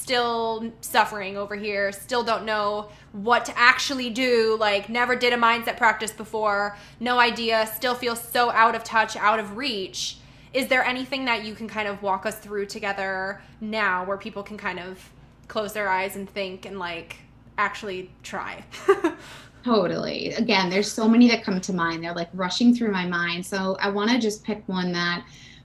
[0.04, 5.36] still suffering over here still don't know what to actually do like never did a
[5.36, 10.18] mindset practice before no idea still feel so out of touch out of reach.
[10.52, 14.44] Is there anything that you can kind of walk us through together now where people
[14.44, 15.10] can kind of
[15.48, 17.16] close their eyes and think and like
[17.58, 18.64] actually try.
[19.64, 20.32] totally.
[20.34, 22.02] Again, there's so many that come to mind.
[22.02, 23.44] They're like rushing through my mind.
[23.44, 25.24] So I want to just pick one that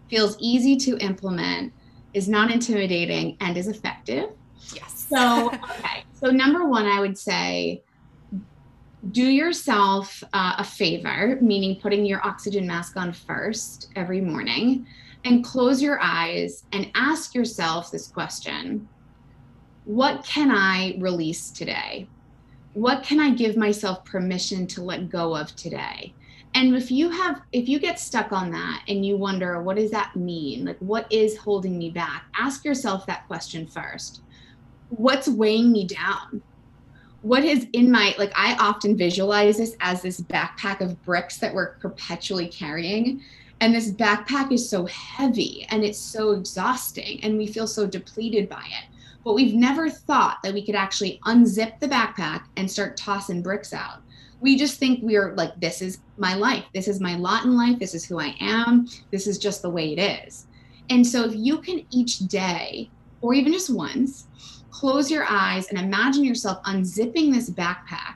[0.09, 1.71] feels easy to implement,
[2.13, 4.29] is not intimidating, and is effective.
[4.73, 5.07] Yes.
[5.09, 6.03] So, okay.
[6.13, 7.83] So, number one, I would say
[9.11, 14.85] do yourself uh, a favor, meaning putting your oxygen mask on first every morning,
[15.25, 18.87] and close your eyes and ask yourself this question
[19.89, 22.07] What can I release today?
[22.75, 26.13] What can I give myself permission to let go of today?
[26.53, 29.89] And if you have, if you get stuck on that and you wonder, what does
[29.89, 30.65] that mean?
[30.65, 32.25] Like, what is holding me back?
[32.37, 34.21] Ask yourself that question first.
[34.89, 36.43] What's weighing me down?
[37.21, 41.53] what is in my like i often visualize this as this backpack of bricks that
[41.53, 43.21] we're perpetually carrying
[43.59, 48.47] and this backpack is so heavy and it's so exhausting and we feel so depleted
[48.47, 48.88] by it
[49.24, 53.74] but we've never thought that we could actually unzip the backpack and start tossing bricks
[53.74, 54.01] out.
[54.41, 56.65] We just think we're like this is my life.
[56.74, 57.78] This is my lot in life.
[57.80, 58.88] This is who i am.
[59.11, 60.47] This is just the way it is.
[60.89, 62.89] And so if you can each day
[63.22, 64.28] or even just once
[64.72, 68.15] close your eyes and imagine yourself unzipping this backpack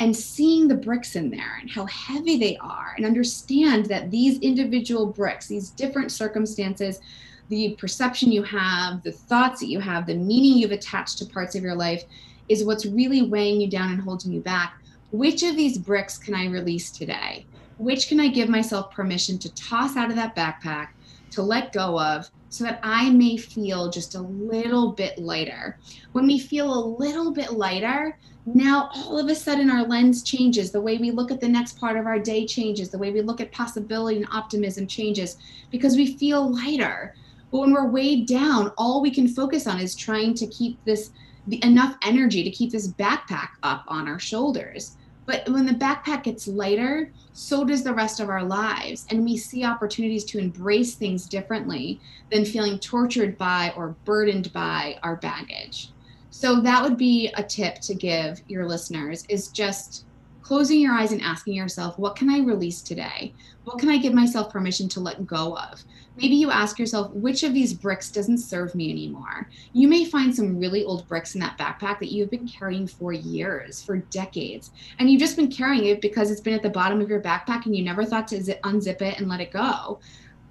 [0.00, 4.38] and seeing the bricks in there and how heavy they are and understand that these
[4.38, 7.00] individual bricks these different circumstances
[7.48, 11.54] the perception you have the thoughts that you have the meaning you've attached to parts
[11.54, 12.04] of your life
[12.48, 14.80] is what's really weighing you down and holding you back
[15.10, 17.44] which of these bricks can i release today
[17.78, 20.88] which can i give myself permission to toss out of that backpack
[21.30, 25.78] to let go of so that I may feel just a little bit lighter.
[26.12, 30.70] When we feel a little bit lighter, now all of a sudden our lens changes.
[30.70, 32.88] The way we look at the next part of our day changes.
[32.88, 35.36] The way we look at possibility and optimism changes
[35.70, 37.14] because we feel lighter.
[37.50, 41.10] But when we're weighed down, all we can focus on is trying to keep this
[41.46, 44.96] the, enough energy to keep this backpack up on our shoulders.
[45.24, 49.06] But when the backpack gets lighter, so does the rest of our lives.
[49.10, 54.98] And we see opportunities to embrace things differently than feeling tortured by or burdened by
[55.02, 55.90] our baggage.
[56.30, 60.04] So that would be a tip to give your listeners is just
[60.42, 63.34] closing your eyes and asking yourself, what can I release today?
[63.64, 65.84] What can I give myself permission to let go of?
[66.16, 69.48] Maybe you ask yourself, which of these bricks doesn't serve me anymore?
[69.72, 73.12] You may find some really old bricks in that backpack that you've been carrying for
[73.12, 77.00] years, for decades, and you've just been carrying it because it's been at the bottom
[77.00, 80.00] of your backpack and you never thought to unzip it and let it go.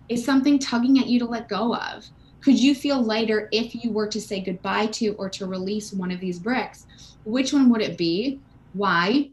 [0.09, 2.05] Is something tugging at you to let go of?
[2.39, 6.11] Could you feel lighter if you were to say goodbye to or to release one
[6.11, 6.87] of these bricks?
[7.25, 8.39] Which one would it be?
[8.73, 9.31] Why?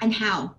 [0.00, 0.54] And how.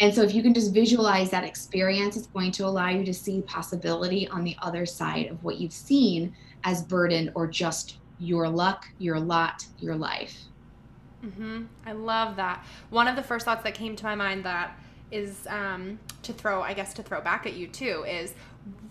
[0.00, 3.14] And so if you can just visualize that experience, it's going to allow you to
[3.14, 8.48] see possibility on the other side of what you've seen as burden or just your
[8.48, 10.38] luck, your lot, your life.
[11.24, 11.64] Mm-hmm.
[11.84, 12.64] I love that.
[12.90, 14.78] One of the first thoughts that came to my mind that
[15.10, 18.34] is um, to throw, I guess, to throw back at you too, is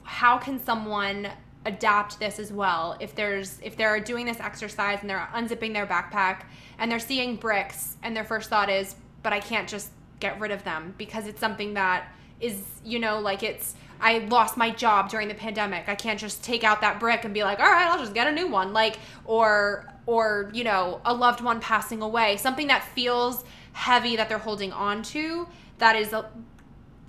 [0.03, 1.29] how can someone
[1.65, 5.85] adapt this as well if there's if they're doing this exercise and they're unzipping their
[5.85, 6.43] backpack
[6.79, 8.95] and they're seeing bricks and their first thought is
[9.27, 9.89] but I can't just
[10.21, 12.07] get rid of them because it's something that
[12.39, 15.89] is, you know, like it's I lost my job during the pandemic.
[15.89, 18.25] I can't just take out that brick and be like, "All right, I'll just get
[18.25, 22.85] a new one." Like or or, you know, a loved one passing away, something that
[22.95, 25.45] feels heavy that they're holding on to
[25.79, 26.15] that is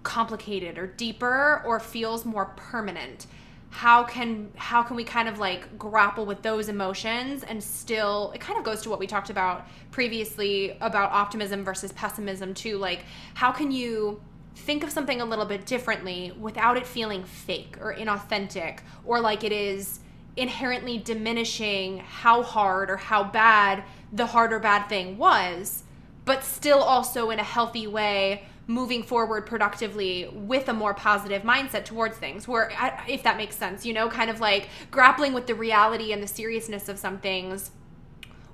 [0.03, 3.29] complicated or deeper or feels more permanent
[3.71, 8.41] how can how can we kind of like grapple with those emotions and still it
[8.41, 13.05] kind of goes to what we talked about previously about optimism versus pessimism too like
[13.35, 14.21] how can you
[14.57, 19.45] think of something a little bit differently without it feeling fake or inauthentic or like
[19.45, 20.01] it is
[20.37, 25.83] inherently diminishing how hard or how bad the hard or bad thing was
[26.25, 31.85] but still also in a healthy way moving forward productively with a more positive mindset
[31.85, 32.47] towards things.
[32.47, 32.71] Where
[33.09, 36.29] if that makes sense you know kind of like grappling with the reality and the
[36.29, 37.73] seriousness of some things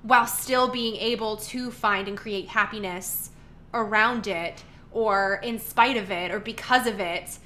[0.01, 3.31] while still being able to find and create happiness
[3.73, 7.37] around it or in spite of it or because of it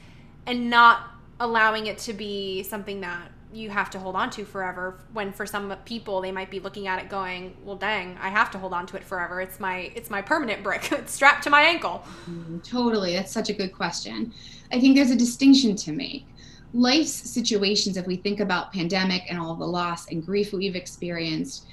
[0.46, 1.08] and not
[1.40, 5.00] allowing it to be something that you have to hold on to forever.
[5.14, 8.52] When for some people they might be looking at it going well dang i have
[8.52, 9.42] to hold on to it forever.
[9.42, 12.04] It's my it's my permanent brick it's strapped to my ankle.
[12.30, 13.14] Mm, totally.
[13.14, 14.34] That's such a good question.
[14.72, 16.28] I think there's a distinction to make.
[16.74, 21.66] Life's situations if we think about pandemic and all the loss and grief we've experienced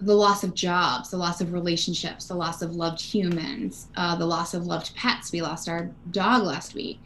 [0.00, 4.26] the loss of jobs the loss of relationships the loss of loved humans uh, the
[4.26, 5.32] loss of loved pets.
[5.32, 6.98] We lost our dog last week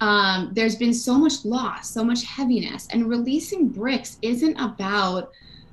[0.00, 2.88] um, there's been so much loss, so much heaviness.
[2.92, 5.30] And releasing bricks isn't about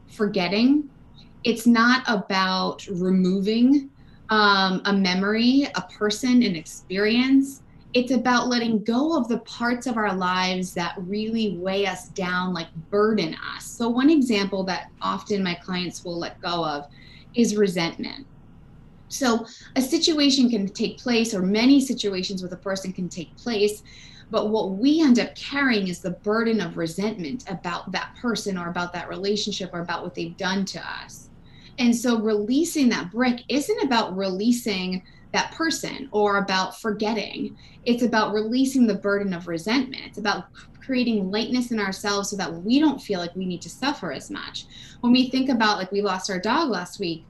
[0.08, 0.90] forgetting,
[1.44, 3.90] it's not about removing
[4.30, 7.62] um, a memory, a person, an experience.
[7.94, 12.54] It's about letting go of the parts of our lives that really weigh us down,
[12.54, 13.66] like burden us.
[13.68, 16.86] So, one example that often my clients will let go of
[17.36, 18.28] is resentment
[19.10, 19.46] So
[19.76, 23.84] a situation can take place, or many situations with a person can take place.
[24.34, 28.68] But what we end up carrying is the burden of resentment about that person or
[28.68, 31.30] about that relationship or about what they've done to us.
[31.78, 35.04] And so releasing that brick isn't about releasing
[35.34, 37.56] that person or about forgetting.
[37.86, 40.02] It's about releasing the burden of resentment.
[40.08, 40.46] It's about
[40.84, 44.32] creating lightness in ourselves so that we don't feel like we need to suffer as
[44.32, 44.66] much.
[45.02, 47.24] When we think about, like, we lost our dog last week,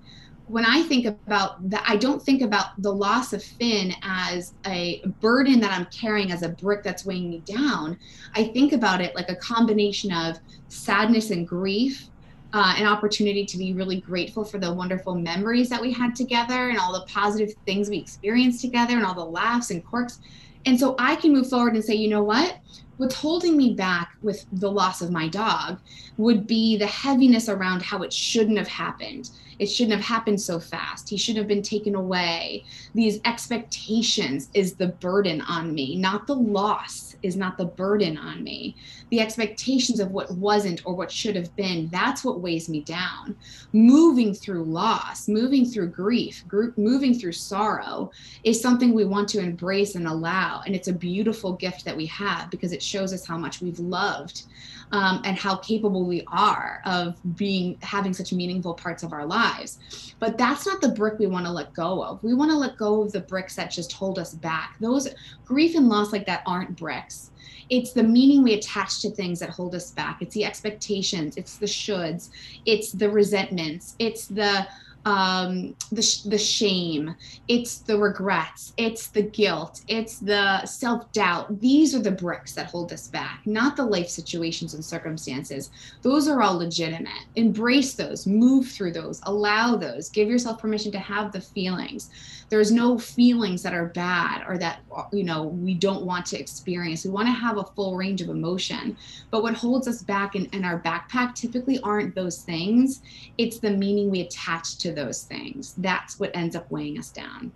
[0.48, 5.02] when I think about that, I don't think about the loss of Finn as a
[5.22, 7.98] burden that I'm carrying as a brick that's weighing me down.
[8.36, 10.38] I think about it like a combination of
[10.68, 12.10] sadness and grief
[12.54, 16.70] uh, an opportunity to be really grateful for the wonderful memories that we had together
[16.70, 20.20] and all the positive things we experienced together and all the laughs and quirks.
[20.66, 22.60] And so I can move forward and say, you know what?
[22.98, 25.80] What's holding me back with the loss of my dog
[26.18, 29.32] would be the heaviness around how it shouldn't have happened.
[29.58, 31.10] It shouldn't have happened so fast.
[31.10, 32.66] He shouldn't have been taken away.
[32.94, 38.44] These expectations is the burden on me, not the loss is not the burden on
[38.44, 38.76] me.
[39.10, 43.36] The expectations of what wasn't or what should have been, that's what weighs me down.
[43.72, 46.44] Moving through loss, moving through grief,
[46.78, 48.12] moving through sorrow
[48.44, 50.62] is something we want to embrace and allow.
[50.66, 53.80] And it's a beautiful gift that we have because it shows us how much we've
[53.80, 54.44] loved
[54.92, 60.16] um, and how capable we are of being having such meaningful parts of our lives.
[60.20, 62.24] But that's not the brick we want to let go of.
[62.24, 64.76] We want to let go of the bricks that just hold us back.
[64.80, 65.08] Those
[65.46, 67.32] grief and loss like that aren't bricks.
[67.70, 70.22] It's the meaning we attach to things that hold us back.
[70.22, 72.30] It's the expectations, it's the shoulds,
[72.66, 74.68] it's the resentments, it's the
[75.06, 77.16] um, the, sh- the shame,
[77.48, 81.60] it's the regrets, it's the guilt, it's the self doubt.
[81.60, 85.72] These are the bricks that hold us back, not the life situations and circumstances.
[86.02, 87.26] Those are all legitimate.
[87.36, 92.10] Embrace those, move through those, allow those, give yourself permission to have the feelings.
[92.50, 94.82] There's no feelings that are bad or that,
[95.12, 97.04] you know, we don't want to experience.
[97.04, 98.96] We want to have a full range of emotion.
[99.32, 103.02] But what holds us back in, in our backpack typically aren't those things,
[103.38, 105.74] it's the meaning we attach to those things.
[105.78, 107.52] That's what ends up weighing us down.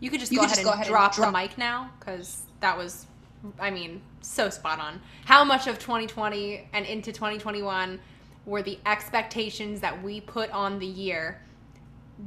[0.00, 1.56] You could just, you go, could ahead just go ahead and drop, drop the mic
[1.58, 3.06] now because that was,
[3.60, 5.00] I mean, so spot on.
[5.24, 8.00] How much of 2020 and into 2021
[8.46, 11.40] were the expectations that we put on the year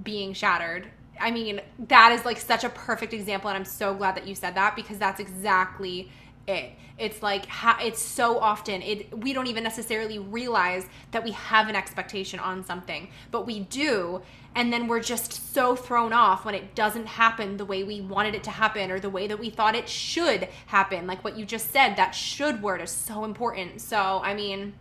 [0.04, 0.88] being shattered?
[1.20, 4.36] I mean, that is like such a perfect example, and I'm so glad that you
[4.36, 6.12] said that because that's exactly
[6.48, 6.72] it.
[6.98, 11.68] It's like ha- it's so often it we don't even necessarily realize that we have
[11.68, 14.22] an expectation on something, but we do,
[14.56, 18.34] and then we're just so thrown off when it doesn't happen the way we wanted
[18.34, 21.06] it to happen or the way that we thought it should happen.
[21.06, 23.82] Like what you just said, that should word is so important.
[23.82, 24.74] So, I mean,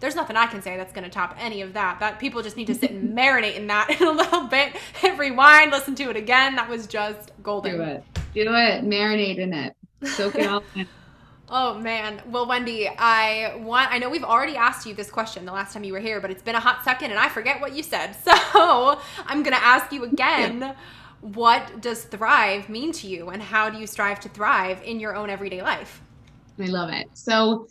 [0.00, 2.00] there's nothing I can say that's going to top any of that.
[2.00, 5.16] That people just need to sit and marinate in that in a little bit, hit
[5.16, 6.56] rewind, listen to it again.
[6.56, 7.76] That was just golden.
[7.76, 8.04] Do it.
[8.34, 8.84] Do it.
[8.84, 9.76] Marinate in it.
[10.02, 10.88] Soak it all in.
[11.52, 12.22] Oh man.
[12.26, 15.82] Well, Wendy, I want I know we've already asked you this question the last time
[15.82, 18.14] you were here, but it's been a hot second and I forget what you said.
[18.52, 20.74] So, I'm going to ask you again.
[21.20, 25.14] What does thrive mean to you and how do you strive to thrive in your
[25.14, 26.00] own everyday life?
[26.58, 27.08] I love it.
[27.14, 27.66] So,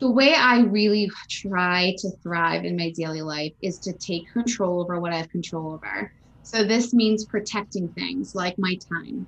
[0.00, 4.80] the way I really try to thrive in my daily life is to take control
[4.80, 6.12] over what I have control over.
[6.42, 9.26] So, this means protecting things like my time,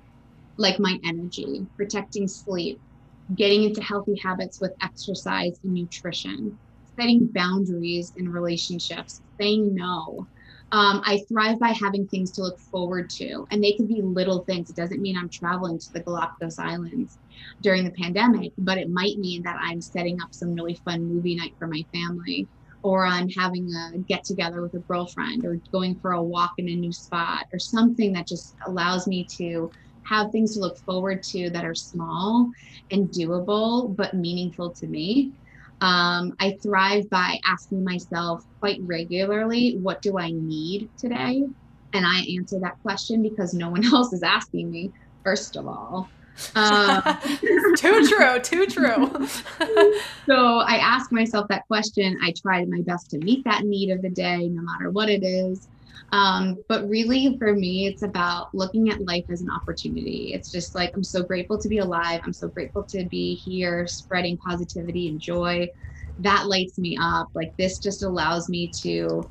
[0.57, 2.79] like my energy, protecting sleep,
[3.35, 6.57] getting into healthy habits with exercise and nutrition,
[6.99, 10.27] setting boundaries in relationships, saying no.
[10.73, 14.45] Um, I thrive by having things to look forward to, and they can be little
[14.45, 14.69] things.
[14.69, 17.17] It doesn't mean I'm traveling to the Galapagos Islands
[17.61, 21.35] during the pandemic, but it might mean that I'm setting up some really fun movie
[21.35, 22.47] night for my family,
[22.83, 26.69] or I'm having a get together with a girlfriend, or going for a walk in
[26.69, 29.69] a new spot, or something that just allows me to
[30.03, 32.51] have things to look forward to that are small
[32.91, 35.31] and doable but meaningful to me.
[35.81, 41.43] Um, I thrive by asking myself quite regularly, what do I need today?
[41.93, 44.91] And I answer that question because no one else is asking me,
[45.23, 46.09] first of all.
[46.55, 47.01] Um,
[47.75, 49.27] too true, too true.
[50.25, 52.17] so I ask myself that question.
[52.21, 55.23] I try my best to meet that need of the day, no matter what it
[55.23, 55.67] is.
[56.11, 60.31] Um, but really, for me, it's about looking at life as an opportunity.
[60.33, 62.21] It's just like, I'm so grateful to be alive.
[62.25, 65.67] I'm so grateful to be here spreading positivity and joy.
[66.19, 67.29] That lights me up.
[67.33, 69.23] Like, this just allows me to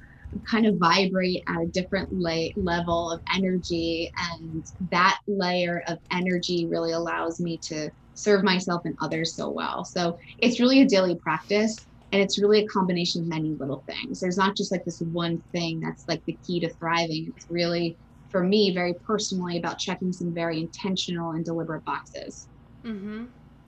[0.48, 4.10] kind of vibrate at a different la- level of energy.
[4.18, 9.84] And that layer of energy really allows me to serve myself and others so well.
[9.84, 11.76] So, it's really a daily practice
[12.12, 15.42] and it's really a combination of many little things there's not just like this one
[15.52, 17.96] thing that's like the key to thriving it's really
[18.30, 22.46] for me very personally about checking some very intentional and deliberate boxes.
[22.84, 23.24] Mm-hmm.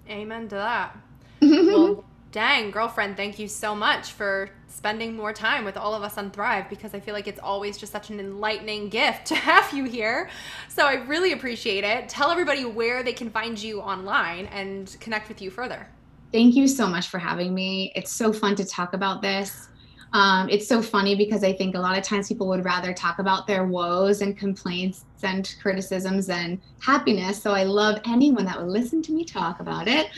[0.09, 0.97] Amen to that.
[1.43, 6.16] well, dang, girlfriend, thank you so much for spending more time with all of us
[6.16, 9.72] on Thrive because I feel like it's always just such an enlightening gift to have
[9.72, 10.30] you here.
[10.68, 12.09] So I really appreciate it.
[12.09, 15.88] Tell everybody where they can find you online and connect with you further.
[16.32, 17.92] Thank you so much for having me.
[17.94, 19.68] It's so fun to talk about this.
[20.14, 23.18] Um, it's so funny because I think a lot of times people would rather talk
[23.18, 27.40] about their woes and complaints and criticisms than happiness.
[27.40, 30.08] So I love anyone that would listen to me talk about it.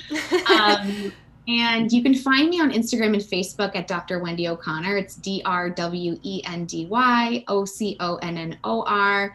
[0.50, 1.12] Um,
[1.48, 4.18] and you can find me on Instagram and Facebook at Dr.
[4.18, 4.96] Wendy O'Connor.
[4.96, 9.34] It's D R W E N D Y O C O N N O R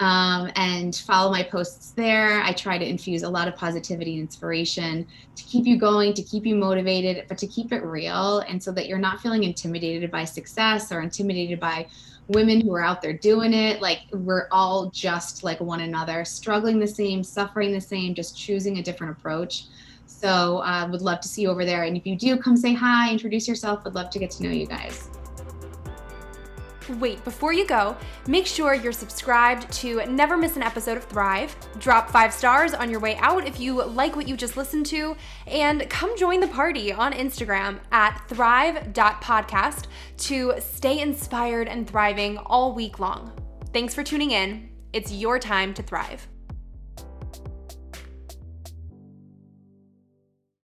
[0.00, 2.40] um, and follow my posts there.
[2.42, 6.22] I try to infuse a lot of positivity and inspiration to keep you going, to
[6.22, 10.10] keep you motivated, but to keep it real and so that you're not feeling intimidated
[10.10, 11.86] by success or intimidated by
[12.28, 13.80] women who are out there doing it.
[13.80, 18.78] Like we're all just like one another, struggling the same, suffering the same, just choosing
[18.78, 19.64] a different approach.
[20.06, 21.84] So I uh, would love to see you over there.
[21.84, 23.84] And if you do, come say hi, introduce yourself.
[23.84, 25.10] Would love to get to know you guys.
[26.88, 31.54] Wait, before you go, make sure you're subscribed to never miss an episode of Thrive.
[31.78, 35.16] Drop five stars on your way out if you like what you just listened to,
[35.46, 39.86] and come join the party on Instagram at thrive.podcast
[40.16, 43.32] to stay inspired and thriving all week long.
[43.72, 44.70] Thanks for tuning in.
[44.92, 46.26] It's your time to thrive.